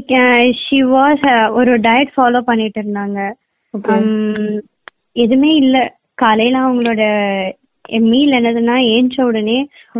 she 0.65 0.79
was 0.85 1.25
ஒரு 1.51 1.75
டயட் 1.81 2.15
ஃபாலோ 2.17 2.41
பண்ணிட்டு 2.41 2.81
இருந்தாங்க. 2.83 3.19
எதுவுமே 5.13 5.55
இல்ல. 5.55 5.77
காலையில 6.15 6.59
அவங்களோட 6.59 7.03
மீல் 8.11 8.33
என்னதுன்னா 8.33 8.77
ஏஞ்ச 8.95 9.23
உடனே 9.23 9.57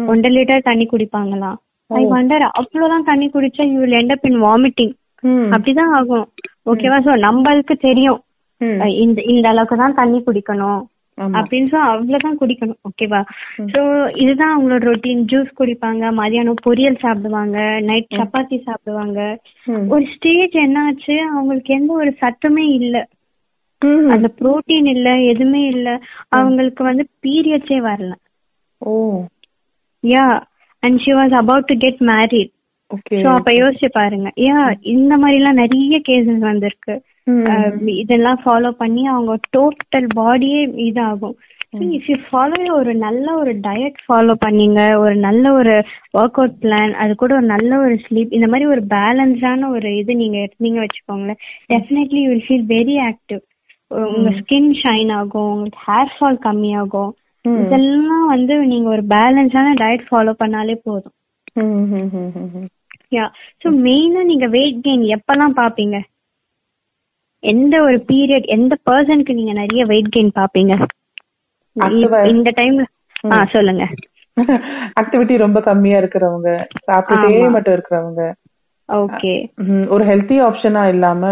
ஒன்றரை 0.07 0.35
லிட்டர் 0.37 0.67
தண்ணி 0.69 0.85
குடிப்பாங்களாம். 0.87 1.57
ஐ 1.91 2.03
வண்டர் 2.13 2.45
அவ்வளவுதான் 2.61 3.09
தண்ணி 3.11 3.27
குடிச்சா 3.29 3.65
you 3.73 3.81
will 3.81 3.99
end 4.01 4.13
up 4.13 4.27
in 4.31 4.39
vomiting 4.43 4.95
அப்படிதான் 5.55 5.93
ஆகும். 5.99 6.27
ஓகேவா 6.71 6.99
சோ 7.07 7.13
நம்மளுக்கு 7.27 7.75
தெரியும். 7.89 8.21
இந்த 9.05 9.23
இந்த 9.23 9.47
அளவுக்கு 9.51 9.77
தான் 9.77 9.95
தண்ணி 9.95 10.19
குடிக்கணும். 10.27 10.83
அப்படின்னு 11.19 11.69
சொல்லி 11.69 11.87
அவ்வளவுதான் 11.87 12.39
குடிக்கணும் 12.41 12.81
ஓகேவா 12.89 13.21
சோ 13.73 13.81
இதுதான் 14.17 14.55
அவங்களோட 14.55 14.83
ரொட்டீன் 14.85 15.25
ஜூஸ் 15.33 15.51
குடிப்பாங்க 15.59 16.11
மதியானம் 16.21 16.63
பொரியல் 16.67 16.99
சாப்பிடுவாங்க 16.99 17.81
நைட் 17.81 18.07
சப்பாத்தி 18.11 18.63
சாப்பிடுவாங்க. 18.63 19.41
ஒரு 19.89 20.07
ஸ்டேஜ் 20.17 20.53
என்னாச்சு 20.53 21.19
அவங்களுக்கு 21.19 21.75
எந்த 21.75 21.93
ஒரு 21.93 22.17
சத்தமே 22.21 22.75
இல்ல. 22.75 23.09
அந்த 24.09 24.31
புரோட்டீன் 24.41 24.87
இல்ல 24.87 25.21
எதுவுமே 25.21 25.67
இல்ல. 25.67 26.01
அவங்களுக்கு 26.29 26.85
வந்து 26.85 27.09
பீரியட்ஸே 27.27 27.79
வரல. 27.81 28.13
ஓ. 28.79 29.23
Yeah 30.03 30.43
and 30.79 30.99
she 30.99 31.13
was 31.13 31.35
about 31.35 31.65
to 31.65 31.75
get 31.77 32.01
married 32.01 32.53
so 33.11 33.33
அப்ப 33.33 33.53
யோசிச்சு 33.53 33.89
பாருங்க. 33.93 34.31
யா 34.37 34.75
இந்த 34.81 35.17
மாதிரி 35.17 35.37
எல்லாம் 35.37 35.55
நிறைய 35.55 36.01
கேசஸ் 36.09 36.39
வந்திருக்கு. 36.39 37.05
இதெல்லாம் 38.03 38.41
ஃபாலோ 38.45 38.71
பண்ணி 38.83 39.03
அவங்க 39.07 39.35
டோட்டல் 39.57 40.09
பாடியே 40.21 40.61
இதாகும். 40.87 41.37
இஃப் 41.97 42.09
யூ 42.11 42.17
ஃபாலோ 42.27 42.59
ஒரு 42.79 42.93
நல்ல 43.05 43.27
ஒரு 43.35 43.53
டயட் 43.67 43.97
ஃபாலோ 44.05 44.35
பண்ணீங்க 44.45 44.81
ஒரு 45.05 45.15
நல்ல 45.25 45.53
ஒரு 45.53 45.75
ஒர்க் 46.21 46.39
அவுட் 46.41 46.59
பிளான் 46.65 46.93
அது 47.03 47.13
கூட 47.23 47.33
ஒரு 47.35 47.47
நல்ல 47.55 47.71
ஒரு 47.79 47.97
ஸ்லீப் 48.05 48.37
இந்த 48.39 48.47
மாதிரி 48.47 48.69
ஒரு 48.75 48.83
பேலன்ஸான 48.95 49.71
ஒரு 49.77 49.91
இது 50.01 50.15
நீங்க 50.23 50.39
எடுத்தீங்க 50.45 50.81
வச்சுக்கோங்களேன். 50.85 51.41
Definitely 51.73 52.21
you 52.25 52.31
will 52.33 52.47
feel 52.49 52.69
very 52.77 52.97
active 53.09 53.43
உங்க 54.13 54.31
ஸ்கின் 54.41 54.71
ஷைன் 54.83 55.13
ஆகும் 55.19 55.51
உங்களுக்கு 55.55 55.83
ஹேர் 55.89 56.15
ஃபால் 56.15 56.41
கம்மியாகும். 56.47 57.13
இதெல்லாம் 57.45 58.27
வந்து 58.35 58.55
நீங்க 58.73 58.89
ஒரு 58.89 59.03
பேலன்ஸான 59.15 59.75
டயட் 59.83 60.09
ஃபாலோ 60.11 60.33
பண்ணாலே 60.43 60.77
போதும். 60.89 61.17
யா 63.17 63.25
சோ 63.63 63.69
மெயினா 63.87 64.23
நீங்க 64.31 64.47
வெயிட் 64.57 64.81
கெயின் 64.87 65.05
எப்பலாம் 65.17 65.59
பாப்பீங்க? 65.63 65.97
எந்த 67.45 67.75
ஒரு 67.83 67.97
பீரியட் 68.09 68.47
எந்த 68.55 68.75
பர்சனுக்கு 68.91 69.33
நீங்க 69.35 69.53
நிறைய 69.53 69.83
வெயிட் 69.85 70.15
கெயின் 70.17 70.37
பாப்பீங்க 70.39 70.75
இந்த 72.33 72.51
டைம்ல 72.61 72.83
ஆ 73.33 73.37
சொல்லுங்க. 73.53 73.85
ஆக்டிவிட்டி 75.01 75.35
ரொம்ப 75.37 75.59
கம்மியா 75.61 75.99
இருக்கிறவங்க 75.99 76.49
சாப்பிட்டுட்டே 76.87 77.49
மட்டும் 77.49 77.75
இருக்கிறவங்க. 77.75 78.23
ஓகே 78.89 79.35
ஒரு 79.89 80.05
ஹெல்த்தி 80.05 80.37
ஆப்ஷனா 80.49 80.83
இல்லாம 80.87 81.23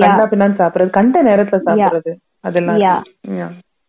கண்டா 0.00 0.24
பின்னான்னு 0.26 0.60
சாப்பிடுறது 0.60 0.90
கண்ட 0.90 1.22
நேரத்துல 1.22 1.60
சாப்பிடுறது 1.68 2.12
அதெல்லாம் 2.40 2.80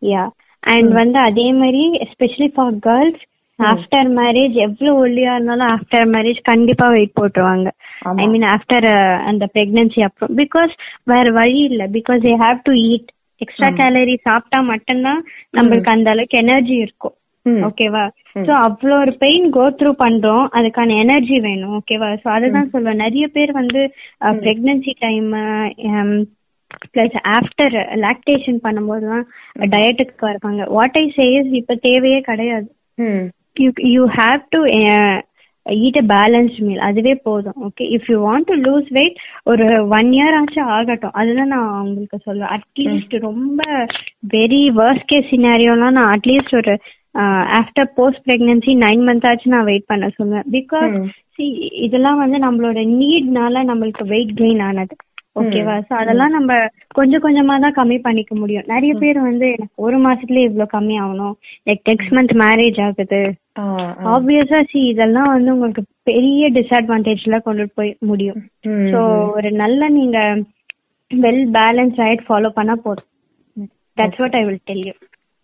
யா 0.02 0.22
அண்ட் 0.62 0.90
வந்து 0.92 1.18
அதே 1.20 1.52
மாதிரி 1.52 1.82
especially 2.06 2.48
for 2.54 2.74
girls 2.80 3.22
after 3.70 4.08
marriage 4.18 4.56
எவ்வளவு 4.66 5.00
ஒல்லியா 5.04 5.32
இருந்தாலும் 5.36 5.70
ஆஃப்டர் 5.74 6.06
மேரேஜ் 6.14 6.40
கண்டிப்பா 6.50 6.86
வெயிட் 6.94 7.16
போட்டுருவாங்க. 7.20 7.68
ஐ 8.22 8.26
மீன் 8.32 8.46
ஆஃப்டர் 8.54 8.86
அந்த 9.30 9.44
பிரெக்னன்சி 9.54 10.02
அப்புறம் 10.08 10.32
பிகாஸ் 10.42 10.72
வேற 11.12 11.26
வழி 11.40 11.60
இல்ல. 11.70 11.82
Because 11.96 12.22
they 12.28 12.34
have 12.44 12.60
to 12.68 12.74
eat 12.90 13.08
extra 13.40 13.68
calorie 13.80 14.16
சாப்பிட்டா 14.28 14.58
மட்டும்தான் 14.72 15.20
நம்மளுக்கு 15.58 15.94
அந்த 15.94 16.10
அளவுக்கு 16.14 16.36
எனர்ஜி 16.44 16.76
இருக்கும். 16.86 17.16
ஓகேவா 17.68 18.02
சோ 18.46 18.52
அவ்வளோ 18.66 18.96
ஒரு 19.04 19.12
பெயின் 19.22 19.46
கோ 19.56 19.64
த்ரூ 19.78 19.90
பண்றோம். 20.02 20.44
அதுக்கான 20.58 20.96
எனர்ஜி 21.04 21.38
வேணும். 21.46 21.72
ஓகேவா 21.78 22.08
சோ 22.22 22.28
அதுதான் 22.36 22.70
சொல்லுவேன் 22.74 23.02
நிறைய 23.04 23.26
பேர் 23.36 23.52
வந்து 23.60 23.80
pregnancy 24.44 24.94
time 25.04 25.30
plus 26.92 27.16
after 27.36 27.74
lactation 28.04 28.60
பண்ணும்போது 28.66 29.04
தான் 29.12 29.26
டயட்டுக்கு 29.74 30.30
இருக்காங்க 30.32 30.64
வாட் 30.76 30.98
ஐ 31.00 31.04
சேஸ் 31.18 31.50
இப்ப 31.60 31.74
தேவையே 31.88 32.20
கிடையாது. 32.30 32.68
You 33.56 33.70
you 33.94 34.02
have 34.20 34.40
to 34.54 34.60
eat 35.66 35.98
a 36.00 36.04
balanced 36.12 36.60
meal 36.66 36.80
அதுவே 36.86 37.12
போதும். 37.26 37.58
Okay 37.66 37.84
if 37.96 38.08
you 38.12 38.16
want 38.28 38.48
to 38.50 38.54
lose 38.68 38.88
weight 38.98 39.18
ஒரு 39.50 39.66
ஒன் 39.98 40.08
இயர் 40.18 40.36
ஆச்சும் 40.38 40.70
ஆகட்டும். 40.76 41.14
அதுதான் 41.20 41.52
நான் 41.54 41.68
உங்களுக்கு 41.84 42.18
சொல்லுவேன் 42.26 42.52
அட்லீஸ்ட் 42.56 43.14
ரொம்ப 43.28 43.60
வெரி 44.36 44.62
வேர்ஸ்ட் 44.80 45.08
கேஸ் 45.12 45.30
சினாரியோலாம் 45.34 45.96
நான் 45.98 46.12
அட்லீஸ்ட் 46.16 46.56
ஒரு 46.60 46.74
after 47.60 47.88
post 47.96 48.24
pregnancy 48.28 48.74
nine 48.84 49.02
month 49.08 49.28
ஆச்சு 49.30 49.54
நான் 49.54 49.68
வெயிட் 49.70 49.90
பண்ண 49.92 50.06
சொல்லுவேன் 50.18 50.48
பிகாஸ் 50.56 50.94
சி 51.36 51.44
இதெல்லாம் 51.86 52.20
வந்து 52.22 52.38
நம்மளோட 52.44 52.78
நீட்னால 52.98 53.62
நம்மளுக்கு 53.70 54.04
வெயிட் 54.12 54.32
கெயின் 54.40 54.62
ஆனது. 54.68 54.94
ஓகேவா 55.40 55.74
சோ 55.88 55.92
அதெல்லாம் 56.00 56.34
நம்ம 56.36 56.52
கொஞ்சம் 56.98 57.22
கொஞ்சமா 57.26 57.54
தான் 57.64 57.76
கம்மி 57.78 57.96
பண்ணிக்க 58.06 58.32
முடியும். 58.40 58.66
நிறைய 58.72 58.92
பேர் 59.02 59.18
வந்து 59.28 59.46
எனக்கு 59.54 59.84
ஒரு 59.86 59.98
மாசத்துல 60.06 60.42
இவ்வளவு 60.48 60.74
கம்மி 60.74 60.96
ஆகணும். 61.04 61.36
லைக் 61.68 61.82
நெக்ஸ்ட் 61.90 62.12
மந்த் 62.16 62.34
மேரேஜ் 62.42 62.80
ஆகுது. 62.86 63.20
ஆப்வியஸா 64.12 64.60
சி 64.70 64.80
இதெல்லாம் 64.92 65.30
வந்து 65.34 65.50
உங்களுக்கு 65.54 65.82
பெரிய 66.08 66.48
டிஸ்அட்வான்டேஜ்ல 66.56 67.38
கொண்டு 67.46 67.64
போய் 67.78 67.90
முடியும். 68.10 68.40
சோ 68.92 69.00
ஒரு 69.36 69.50
நல்ல 69.62 69.88
நீங்க 69.98 70.18
வெல் 71.10 71.44
பேலன்ஸ் 71.56 71.96
டயட் 72.00 72.22
ஃபாலோ 72.28 72.50
பண்ணா 72.58 72.76
போதும். 72.84 73.08
That's 73.96 74.20
what 74.22 74.36
I 74.40 74.42
will 74.46 74.62
tell 74.70 74.84
you 74.88 74.94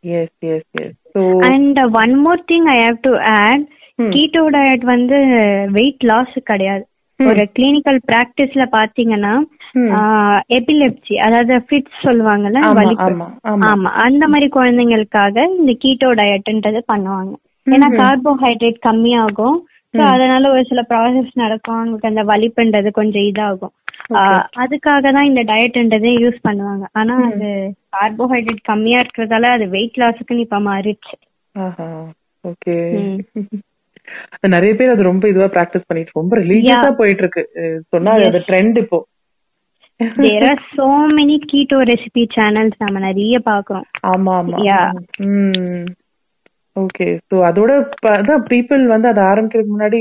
yes 0.05 0.47
yes 0.55 0.69
yes 0.85 0.95
and 1.49 1.81
one 2.03 2.15
more 2.27 2.43
thing 2.53 2.69
I 2.75 2.79
have 2.85 3.01
to 3.09 3.13
add 3.41 3.65
keto 4.15 4.43
diet 4.57 4.85
வந்து 4.95 5.19
வெயிட் 5.79 6.05
லாஸ் 6.11 6.37
கிடையாது. 6.51 6.85
ஒரு 7.21 7.45
கிளினிக்கல் 7.57 8.01
பிராக்டிஸ்ல 8.11 8.65
பாத்தீங்கன்னா 8.75 9.35
எபிலெப்சி 10.59 11.15
அதாவது 11.27 11.55
ஃபிட்ஸ் 11.67 12.05
சொல்லுவாங்கல்ல 12.07 12.61
ஆமா 13.71 13.91
அந்த 14.07 14.25
மாதிரி 14.33 14.49
குழந்தைங்களுக்காக 14.57 15.37
இந்த 15.59 15.73
கீட்டோ 15.85 16.11
டயட்ன்றது 16.21 16.83
பண்ணுவாங்க. 16.93 17.35
ஏன்னா 17.69 17.89
கார்போஹைட்ரேட் 18.01 18.79
கம்மியாகும். 18.87 19.59
ஸோ 19.95 20.03
அதனால 20.15 20.49
ஒரு 20.51 20.63
சில 20.65 20.81
ப்ராசஸ் 20.91 21.33
நடக்கும். 21.35 21.77
அவங்களுக்கு 21.77 22.11
அந்த 22.11 22.23
வலிப்புன்றது 22.25 22.89
கொஞ்சம் 22.93 23.27
இதாகும். 23.31 23.75
அதுக்காக 24.63 25.07
தான் 25.13 25.29
இந்த 25.31 25.43
டயட்ன்றதே 25.43 26.13
யூஸ் 26.25 26.39
பண்ணுவாங்க. 26.45 26.85
ஆனா 26.93 27.15
அது 27.29 27.49
கார்போஹைட்ரேட் 27.97 28.63
கம்மியா 28.63 28.99
இருக்கிறதால 29.01 29.51
அது 29.57 29.67
வெயிட் 29.69 29.99
லாஸுக்குன்னு 29.99 30.47
இப்ப 30.47 30.61
மாறிடுச்சு. 30.69 31.17
ஓகே. 32.45 32.75
நிறைய 34.49 34.73
பேர் 34.75 34.93
அது 34.93 35.03
ரொம்ப 35.03 35.25
இதுவா 35.29 35.49
பிராக்டிஸ் 35.55 35.89
பண்ணிட்டு 35.89 36.19
ரொம்ப 36.19 36.35
ரிலீஜியஸா 36.43 36.91
போயிட்டு 37.01 37.25
இருக்கு 37.25 37.43
சொன்னா 37.95 38.13
அது 38.29 38.41
ட்ரெண்ட் 38.49 38.79
இப்போ. 38.83 38.99
There 40.19 40.45
are 40.49 40.63
so 40.75 40.87
many 41.17 41.37
keto 41.51 41.79
recipe 41.91 42.25
channels 42.35 42.77
நம்ம 42.79 42.99
நிறைய 43.01 43.39
பாக்குறோம் 43.47 43.87
ஆமா 44.13 44.35
ஆமா. 44.41 44.59
ஓகே 46.79 47.09
சோ 47.31 47.37
அதோட 47.49 47.71
அதான் 48.15 48.47
பீப்புள் 48.53 48.83
வந்து 48.95 49.11
அதை 49.13 49.23
ஆரம்பிக்கிறதுக்கு 49.33 49.77
முன்னாடி 49.77 50.01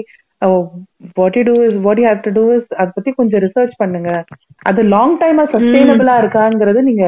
what 1.19 1.37
you 1.37 1.43
do 1.47 1.53
is 1.67 1.77
what 1.85 1.99
you 2.01 2.05
have 2.09 2.25
to 2.25 2.31
do 2.37 2.43
is 2.55 2.67
அதை 2.79 2.89
பத்தி 2.95 3.11
கொஞ்சம் 3.19 3.41
ரிசர்ச் 3.45 3.73
பண்ணுங்க. 3.81 4.11
அது 4.69 4.81
லாங் 4.93 5.15
டைமா 5.21 5.43
சஸ்டைனபிளா 5.53 6.15
இருக்காங்கிறது 6.21 6.81
நீங்க 6.89 7.05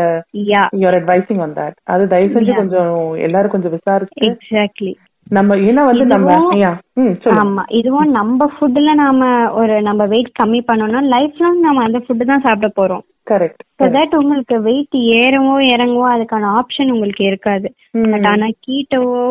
yeah 0.54 0.64
you are 0.82 0.98
advising 1.00 1.44
on 1.46 1.58
that 1.60 1.78
அது 1.94 2.06
தயவு 2.14 2.34
செஞ்சு. 2.36 2.56
கொஞ்சம் 2.62 2.96
எல்லாரும் 3.28 3.54
கொஞ்சம் 3.56 3.76
விசாரிச்சு 3.78 4.26
எக்ஸாக்ட்லி 4.30 4.94
நம்ம 5.28 5.56
ஏன்னா 5.70 5.82
வந்து 5.90 6.06
நம்ம 6.14 6.30
இதுவும் 6.32 6.78
ம் 7.02 7.16
சொல்லுங்க. 7.24 7.42
ஆமா 7.42 7.64
இதுவும் 7.80 8.12
நம்ம 8.20 8.48
ஃபுட்ல 8.54 8.94
நாம 9.04 9.28
ஒரு 9.62 9.76
நம்ம 9.88 10.06
வெயிட் 10.14 10.32
கம்மி 10.40 10.62
பண்ணோம்னா 10.70 11.02
லைஃப் 11.16 11.42
லாங் 11.44 11.60
நம்ம 11.68 11.84
அந்த 11.88 12.00
ஃபுட் 12.06 12.30
தான் 12.32 12.46
சாப்பிட 12.48 12.70
போறோம். 12.80 13.04
கரெக்ட் 13.32 13.62
ஸோ 13.80 13.88
தட் 13.96 14.16
உங்களுக்கு 14.20 14.56
வெயிட் 14.68 14.98
ஏறவோ 15.22 15.56
இறங்கவோ 15.74 16.08
அதுக்கான 16.16 16.50
ஆப்ஷன் 16.60 16.94
உங்களுக்கு 16.96 17.24
இருக்காது. 17.24 17.68
பட் 18.14 18.28
ஆனா 18.34 18.48
கீட்டோவோ 18.68 19.24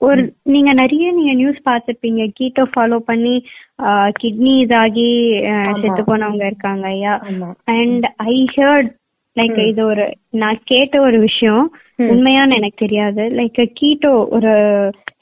ஒரு 0.00 0.22
நீங்க 0.52 0.70
நிறைய 0.72 1.06
நீங்க 1.12 1.32
நியூஸ் 1.40 1.60
பார்த்திருப்பீங்க. 1.68 2.22
கீட்டோ 2.38 2.62
ஃபாலோ 2.72 2.96
பண்ணி 3.10 3.34
கிட்னி 4.20 4.54
இதாகி. 4.64 5.10
செத்து 5.82 6.02
போனவங்க 6.08 6.44
இருக்காங்க 6.46 6.86
ஐயா. 6.86 7.14
அண்ட் 7.76 8.06
ஐ 8.32 8.36
ஹர்ட் 8.56 8.90
லைக் 9.36 9.58
இது 9.68 9.82
ஒரு 9.86 10.04
நான் 10.42 10.58
கேட்ட 10.64 10.94
ஒரு 11.00 11.18
விஷயம். 11.28 11.64
உண்மையான்னு 12.12 12.58
எனக்கு 12.60 12.78
தெரியாது. 12.84 13.22
லைக் 13.38 13.60
கீட்டோ 13.80 14.12
ஒரு 14.36 14.52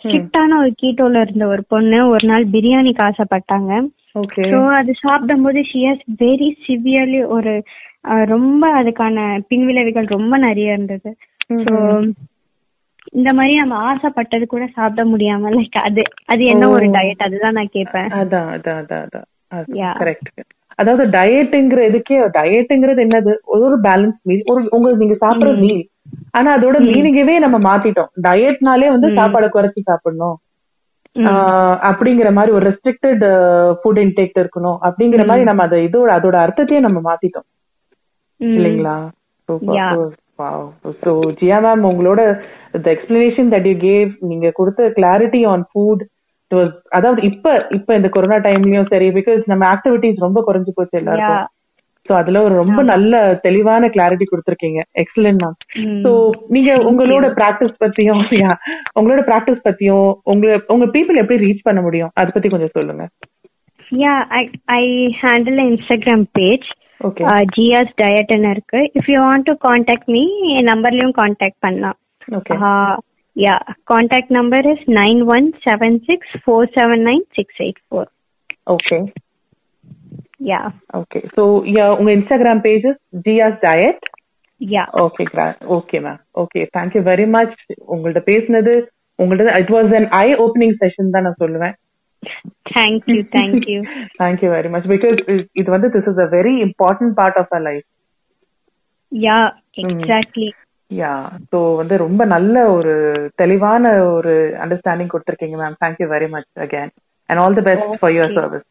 ஸ்ட்ரிக்டான 0.03 0.59
ஒரு 0.63 0.71
கீட்டோல 0.83 1.23
இருந்த 1.25 1.47
ஒரு 1.47 1.63
பொண்ணு 1.69 1.99
ஒரு 2.15 2.25
நாள் 2.29 2.45
பிரியாணிக்கு 2.55 3.03
ஆசைப்பட்டாங்க 3.09 3.73
ஓகே 4.15 4.45
ஸோ 4.53 4.59
அது 4.73 4.93
சாப்பிடும்போது 5.01 5.61
ஷி 5.65 5.81
ஹாஸ் 5.87 6.05
வெரி 6.19 6.49
சிவியர்லி 6.67 7.21
ஒரு 7.29 7.53
ரொம்ப 8.27 8.65
அதுக்கான 8.83 9.19
பின்விளைவுகள் 9.49 10.07
ரொம்ப 10.07 10.35
நிறைய 10.39 10.73
இருந்தது. 10.73 11.11
ஸோ 11.65 11.75
இந்த 13.13 13.31
மாதிரி 13.33 13.55
நம்ம 13.55 13.75
ஆசைப்பட்டது 13.91 14.45
கூட 14.47 14.65
சாப்பிட 14.75 15.03
முடியாம 15.05 15.51
லைக் 15.55 15.79
அது 15.81 16.03
அது 16.27 16.43
என்ன 16.45 16.65
ஒரு. 16.69 16.87
டயட் 16.87 17.25
அதுதான் 17.25 17.53
நான் 17.53 17.71
கேட்பேன். 17.71 18.09
அதான் 18.11 18.49
அதான் 18.49 18.81
அதான் 18.83 19.03
அதான். 19.03 19.29
கரெக்ட் 20.01 20.31
அதாவது 20.79 21.05
டயட்டுங்கிற 21.11 21.81
இதுக்கே 21.89 22.19
டயட்டுங்கிறது 22.37 23.01
என்னது? 23.05 23.33
ஒரு 23.45 23.77
பேலன்ஸ் 23.81 24.19
மீல் 24.23 24.45
ஒரு 24.47 24.61
உங்க 24.71 24.93
நீங்க 24.97 25.17
சாப்பிடுற. 25.21 25.55
மீல் 25.59 25.83
ஆனா 26.31 26.49
அதோட 26.57 26.77
மீனிங்கவே 26.87 27.35
நம்ம 27.39 27.57
மாத்திட்டோம். 27.69 28.11
டயட்னாலே 28.23 28.89
வந்து. 28.89 29.09
சாப்பாடு 29.15 29.49
குறைச்சி 29.49 29.81
சாப்பிடணும். 29.83 30.37
அப்படிங்கிற 31.89 32.29
மாதிரி 32.33 32.53
ஒரு 32.57 32.65
ரெஸ்ட்ரிக்டட் 32.71 33.25
ஃபுட் 33.81 34.01
இன்டேக் 34.05 34.41
இருக்கணும். 34.43 34.79
அப்படிங்கிற 34.89 35.23
மாதிரி 35.27 35.45
நம்ம 35.49 35.65
அதை 35.69 35.79
இதோட 35.89 36.11
அதோட 36.19 36.37
அர்த்தத்தையே 36.45 36.81
நம்ம 36.87 37.01
மாத்திட்டோம். 37.09 37.47
இல்லைங்களா. 38.41 38.97
ஸோ 41.03 41.13
ஜியா 41.41 41.57
மேம் 41.65 41.89
உங்களோட 41.91 42.21
the 42.85 42.87
explanation 42.95 43.51
that 43.55 43.69
you 43.71 43.75
gave 43.89 44.11
நீங்க 44.31 44.47
கொடுத்த 44.59 44.91
கிளாரிட்டி 44.99 45.41
ஆன் 45.53 45.65
ஃபுட் 45.71 46.05
அதாவது 46.89 47.21
இப்ப 47.23 47.47
இப்ப 47.71 47.97
இந்த 47.97 48.09
கொரோனா 48.09 48.39
டைம்லயும் 48.47 48.89
சரி 48.93 49.09
பிகாஸ் 49.19 49.43
நம்ம 49.45 49.65
ஆக்டிவிட்டிஸ் 49.75 50.25
ரொம்ப 50.27 50.39
குறைஞ்சு 50.47 50.73
போச்சு 50.75 50.97
எல்லாருக்கும். 51.01 51.43
சோ 52.09 52.13
அதுல 52.13 52.43
ஒரு 52.43 52.55
ரொம்ப 52.55 52.83
நல்ல 52.83 53.39
தெளிவான 53.43 53.87
கிளாரிட்டி 53.87 54.23
கொடுத்திருக்கீங்க. 54.31 54.81
Excellent 54.93 55.45
ma'am. 55.45 55.79
சோ 55.79 56.31
நீங்க 56.49 56.75
உங்களோட 56.75 57.33
பிராக்டிஸ் 57.33 57.75
பத்தியும் 57.85 58.57
உங்களோட 59.01 59.23
பிராக்டிஸ் 59.23 59.61
பத்தியும் 59.65 60.13
உங்க 60.23 60.63
உங்க 60.67 60.87
பீப்புள் 60.87 61.17
எப்படி 61.17 61.47
ரீச் 61.47 61.59
பண்ண 61.63 61.81
முடியும்? 61.81 62.11
அத 62.15 62.31
பத்தி 62.31 62.49
கொஞ்சம் 62.49 62.69
சொல்லுங்க. 62.71 63.09
An 63.91 64.51
Instagram 65.57 66.25
page. 66.39 66.67
Okay 67.05 67.19
Uh, 67.21 67.45
Gia's 67.57 67.89
Diet 68.03 68.33
ன்னு 68.35 68.51
இருக்கு. 68.51 68.91
If 68.95 69.11
you 69.11 69.21
want 69.23 69.43
to 69.43 69.55
contact 69.59 70.09
me 70.09 70.27
என் 70.43 70.65
நம்பர்லயும் 70.65 71.11
காண்டாக்ட் 71.11 71.59
பண்ணலாம். 71.59 71.99
Yeah 73.35 73.61
contact 73.85 74.31
number 74.31 74.67
is 74.67 74.91
nine 74.91 75.25
one 75.25 75.55
seven 75.71 75.99
six 76.05 76.35
four 76.45 76.69
seven 76.75 77.03
nine 77.03 77.23
six 77.33 77.63
eight 77.63 77.81
four 77.89 78.07
okay 78.71 79.13
yeah 80.41 80.61
okay 80.99 81.21
so 81.35 81.43
உங்க 81.97 82.11
Instagram 82.17 82.63
pages 82.67 82.99
Gia's 83.27 83.59
diet 83.65 84.05
yeah 84.61 84.85
okay 85.05 85.25
okay 85.77 85.99
ma'am 86.07 86.21
okay 86.43 86.63
thank you 86.77 87.03
very 87.09 87.27
much 87.37 87.57
உங்கள்ட்ட 87.95 88.23
பேசினது 88.31 88.75
உங்கள்ட்ட 89.19 89.55
it 89.61 89.73
was 89.77 89.93
an 89.99 90.07
eye 90.19 90.29
opening 90.45 90.77
session 90.83 91.15
தான் 91.15 91.27
நான் 91.27 91.41
சொல்லுவேன். 91.43 91.75
Thank you 92.71 93.19
thank you 93.37 93.79
thank you 94.21 94.49
very 94.55 94.71
much 94.75 94.89
because 94.93 95.19
இது 95.55 95.69
வந்து 95.71 95.91
this 95.95 96.09
is 96.13 96.23
a 96.25 96.29
very 96.37 96.55
important 96.67 97.15
part 97.21 97.39
of 97.43 97.55
a 97.59 97.63
life 97.69 97.87
yeah 99.13 99.39
exactly 99.83 100.51
yeah 100.91 101.13
so 101.51 101.59
வந்து 101.81 101.95
ரொம்ப 102.05 102.23
நல்ல 102.35 102.55
ஒரு 102.77 102.95
தெளிவான 103.37 103.85
ஒரு 104.15 104.33
அண்டர்ஸ்டாண்டிங் 104.65 105.13
கொடுத்துருக்கீங்க 105.13 105.59
ma'am 105.63 105.79
thank you 105.85 106.09
very 106.15 106.29
much 106.35 106.51
again 106.67 106.91
and 107.31 107.41
all 107.43 107.59
the 107.59 107.65
best 107.69 107.91
for 108.01 108.15
your. 108.17 108.37
Service 108.39 108.67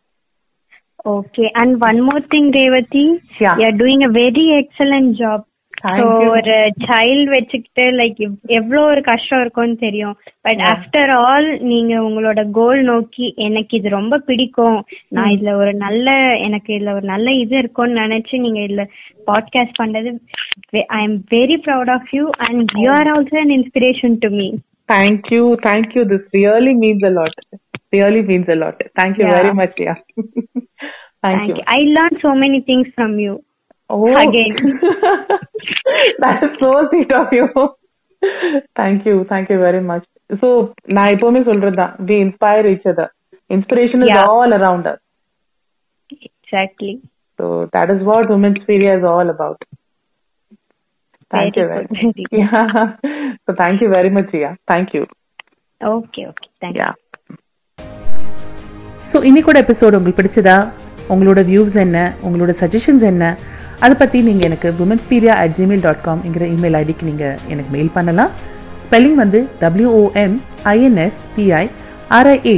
okay 1.06 1.46
and 1.54 1.76
one 1.90 2.02
more 2.02 2.26
thing 2.36 2.50
Revathi 2.56 3.06
Yeah. 3.40 3.56
You 3.60 3.70
doing 3.78 4.04
a 4.04 4.12
very 4.20 4.48
excellent 4.60 5.14
job 5.20 5.46
Thank 5.84 6.00
so 6.00 6.06
you. 6.14 6.30
ஒரு 6.30 6.54
child 6.88 7.30
வச்சுக்கிட்டு 7.30 7.84
like 7.92 8.18
எவ்வளோ 8.58 8.80
ஒரு 8.84 9.02
கஷ்டம் 9.02 9.42
இருக்கும்னு 9.42 9.76
தெரியும் 9.76 10.16
but. 10.42 10.62
After 10.72 11.12
all 11.20 11.48
நீங்க 11.64 11.94
உங்களோட 12.00 12.42
கோல் 12.52 12.82
நோக்கி 12.84 13.28
எனக்கு 13.38 13.78
இது 13.78 13.90
ரொம்ப 13.90 14.18
பிடிக்கும் 14.20 14.80
நான் 15.10 15.32
இதுல 15.32 15.54
ஒரு 15.54 15.74
நல்ல 15.74 16.08
எனக்கு 16.38 16.72
இதுல 16.78 16.94
ஒரு 16.94 17.08
நல்ல 17.08 17.32
இது 17.34 17.56
இருக்கும்னு 17.58 18.02
நினைச்சு 18.02 18.40
நீங்க 18.40 18.60
இதுல 18.60 18.86
பாட்காஸ்ட் 19.28 19.80
பண்றது 19.82 20.12
I 20.92 21.02
am 21.04 21.18
very 21.32 21.58
proud 21.68 21.92
of 21.92 22.12
you 22.14 22.26
and 22.48 22.76
you 22.78 22.90
are 22.92 23.12
also 23.16 23.40
an 23.42 23.56
inspiration 23.60 24.18
to 24.26 24.32
me 24.32 24.50
Thank 24.90 25.24
you, 25.30 25.56
thank 25.64 25.90
you. 25.96 26.04
This 26.04 26.24
really 26.34 26.74
means 26.74 27.04
a 27.04 27.12
lot. 27.12 27.34
Really 27.94 28.24
means 28.24 28.48
a 28.48 28.56
lot. 28.56 28.78
Thank 28.96 29.18
you 29.18 29.96
Yeah. 31.25 31.33
very 31.33 31.37
much, 31.37 31.49
yeah. 31.49 31.57
thank, 31.57 31.59
you. 31.59 31.65
I 31.77 31.81
learn 31.97 32.19
so 32.25 32.33
many 32.45 32.61
things 32.71 32.93
from 32.97 33.17
you 33.25 33.35
Oh, 33.91 33.99
Again. 34.21 34.55
that 36.19 36.39
is 36.43 36.53
so 36.59 36.89
sweet 36.89 37.11
of 37.13 37.33
you. 37.33 37.47
thank 38.77 39.05
you, 39.09 39.27
thank 39.29 39.51
you 39.51 39.59
very 39.59 39.83
much. 39.91 40.05
So, 40.41 40.49
நான் 40.97 41.11
எப்பவுமே 41.15 41.41
சொல்றதுதான் 41.49 41.93
we 42.09 42.17
inspire 42.27 42.65
each 42.73 42.87
other. 42.93 43.07
Inspiration 43.51 44.03
is 44.03 44.11
Yeah. 44.13 44.23
all 44.27 44.53
around 44.59 44.85
us. 44.93 45.01
Exactly 46.29 46.93
So 47.39 47.45
that 47.73 47.89
is 47.91 48.01
what 48.03 48.31
Women's 48.33 48.63
Feria 48.67 48.93
is 48.99 49.05
all 49.13 49.29
about. 49.29 49.59
Thank 51.31 51.55
Very 51.55 51.61
you 51.61 51.67
very 51.69 51.87
good, 51.87 51.93
much. 51.93 52.01
very 52.01 52.15
good. 52.19 52.33
Yeah. 52.41 52.73
So 53.45 53.55
thank 53.55 53.81
you 53.81 53.89
very 53.89 54.11
much, 54.11 54.31
Ria. 54.37 54.53
Thank 54.73 54.89
you. 54.97 55.05
Okay 55.81 56.25
okay 56.31 56.49
thank you 56.63 56.83
Yeah. 56.83 56.95
So 59.11 59.19
இன்னைக்கூட 59.29 59.59
episode 59.65 59.97
உங்களுக்கு 59.97 60.21
பிடிச்சதா 60.21 60.57
உங்களோட 61.14 61.40
views 61.52 61.76
என்ன 61.86 61.98
உங்களோட 62.28 62.52
suggestions 62.62 63.06
என்ன 63.12 63.24
அதை 63.84 63.96
பற்றி 64.00 64.20
நீங்கள் 64.28 64.48
எனக்கு 64.50 64.70
உமன்ஸ்பீரியா 64.86 65.34
அட் 65.42 65.56
ஜிமெயில் 65.58 65.84
டாட் 65.86 66.02
காம்ங்கிற 66.08 66.46
இமெயில் 66.56 66.78
ஐடிக்கு 66.82 67.06
நீங்கள் 67.10 67.38
எனக்கு 67.52 67.72
மெயில் 67.76 67.92
பண்ணலாம். 67.98 68.32
ஸ்பெல்லிங் 68.86 69.18
வந்து 69.24 69.40
W O M 69.62 70.36
I N S P I 70.74 71.64
R I A 72.18 72.58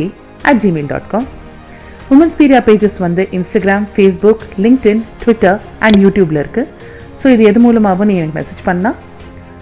at 0.50 0.62
Gmail 0.64 0.90
dot 0.92 1.10
com 1.14 1.28
Wominspiria 2.16 2.60
pages 2.68 2.98
வந்து 3.06 3.24
Instagram 3.38 3.86
Facebook 3.96 4.44
LinkedIn 4.64 5.02
Twitter 5.24 5.60
and 5.86 5.98
யூடியூப்ல 6.06 6.40
இருக்கு. 6.44 6.64
ஸோ 7.22 7.28
இது 7.36 7.44
எது 7.52 7.60
மூலமாகவும் 7.66 8.10
நீங்கள் 8.12 8.26
எனக்கு 8.26 8.40
மெசேஜ் 8.40 8.64
பண்ணலாம். 8.70 8.98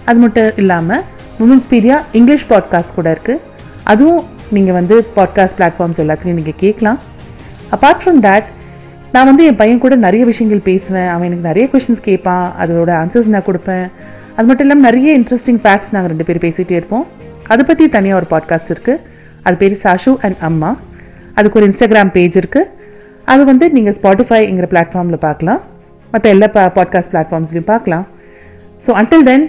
அது 0.08 0.18
மட்டும் 0.24 0.50
இல்லாமல் 0.62 1.02
உமன்ஸ்பீரியா 1.44 1.98
இங்கிலீஷ் 2.20 2.46
பாட்காஸ்ட் 2.52 2.96
கூட 2.98 3.08
இருக்கு. 3.16 3.34
அதுவும் 3.92 4.22
நீங்கள் 4.56 4.76
வந்து 4.78 4.96
பாட்காஸ்ட் 5.18 5.58
பிளாட்ஃபார்ம்ஸ் 5.58 6.00
எல்லாத்துலேயும் 6.04 6.40
நீங்கள் 6.40 6.60
கேட்கலாம் 6.64 6.98
அப்பார்ட் 7.76 8.02
ஃப்ரம் 8.04 8.20
தேட் 8.28 8.48
நான் 9.14 9.28
வந்து 9.28 9.44
என் 9.48 9.58
பையன் 9.60 9.82
கூட 9.84 9.94
நிறைய 10.04 10.24
விஷயங்கள் 10.30 10.66
பேசுவேன். 10.68 11.08
அவன் 11.12 11.26
எனக்கு 11.28 11.48
நிறைய 11.48 11.68
கொஷின்ஸ் 11.72 12.02
கேட்பான். 12.08 12.46
அதோட 12.62 12.90
ஆன்சர்ஸ் 13.02 13.30
நான் 13.34 13.46
கொடுப்பேன். 13.48 13.86
அது 14.36 14.46
மட்டும் 14.48 14.66
இல்லாமல் 14.66 14.86
நிறைய 14.88 15.18
இன்ட்ரெஸ்டிங் 15.18 15.60
ஃபேக்ட்ஸ் 15.64 15.90
நாங்கள் 15.94 16.12
ரெண்டு 16.12 16.26
பேரும் 16.28 16.44
பேசிகிட்டே 16.46 16.76
இருப்போம். 16.80 17.06
அதை 17.52 17.62
பற்றி 17.70 17.88
தனியாக 17.96 18.20
ஒரு 18.20 18.28
பாட்காஸ்ட் 18.34 18.70
இருக்குது 18.74 19.02
அது 19.46 19.56
பேர் 19.62 19.76
சாஷு 19.84 20.12
அண்ட் 20.26 20.38
அம்மா. 20.48 20.70
அதுக்கு 21.38 21.58
ஒரு 21.60 21.68
இன்ஸ்டாகிராம் 21.70 22.14
பேஜ் 22.16 22.38
இருக்குது 22.42 22.70
அது 23.32 23.42
வந்து 23.50 23.66
நீங்கள் 23.76 23.96
ஸ்பாட்டிஃபைங்கிற 24.00 24.68
பிளாட்ஃபார்மில் 24.74 25.24
பார்க்கலாம். 25.28 25.60
மற்ற 26.12 26.26
எல்லா 26.34 26.48
பாட்காஸ்ட் 26.78 27.12
பிளாட்ஃபார்ம்ஸ்லையும் 27.14 27.70
பார்க்கலாம். 27.74 28.06
So 28.86 28.92
until 29.02 29.28
then 29.30 29.46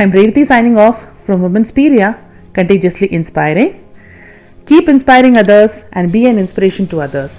I 0.00 0.04
am 0.06 0.14
Revathi 0.20 0.44
signing 0.52 0.78
off 0.88 1.00
from 1.24 1.44
Wominspiria 1.80 2.10
contagiously 2.56 3.06
inspiring 3.18 3.72
keep 4.68 4.90
inspiring 4.92 5.38
others 5.42 5.76
and 5.98 6.08
be 6.16 6.20
an 6.30 6.38
inspiration 6.42 6.88
to 6.92 6.98
others 7.06 7.38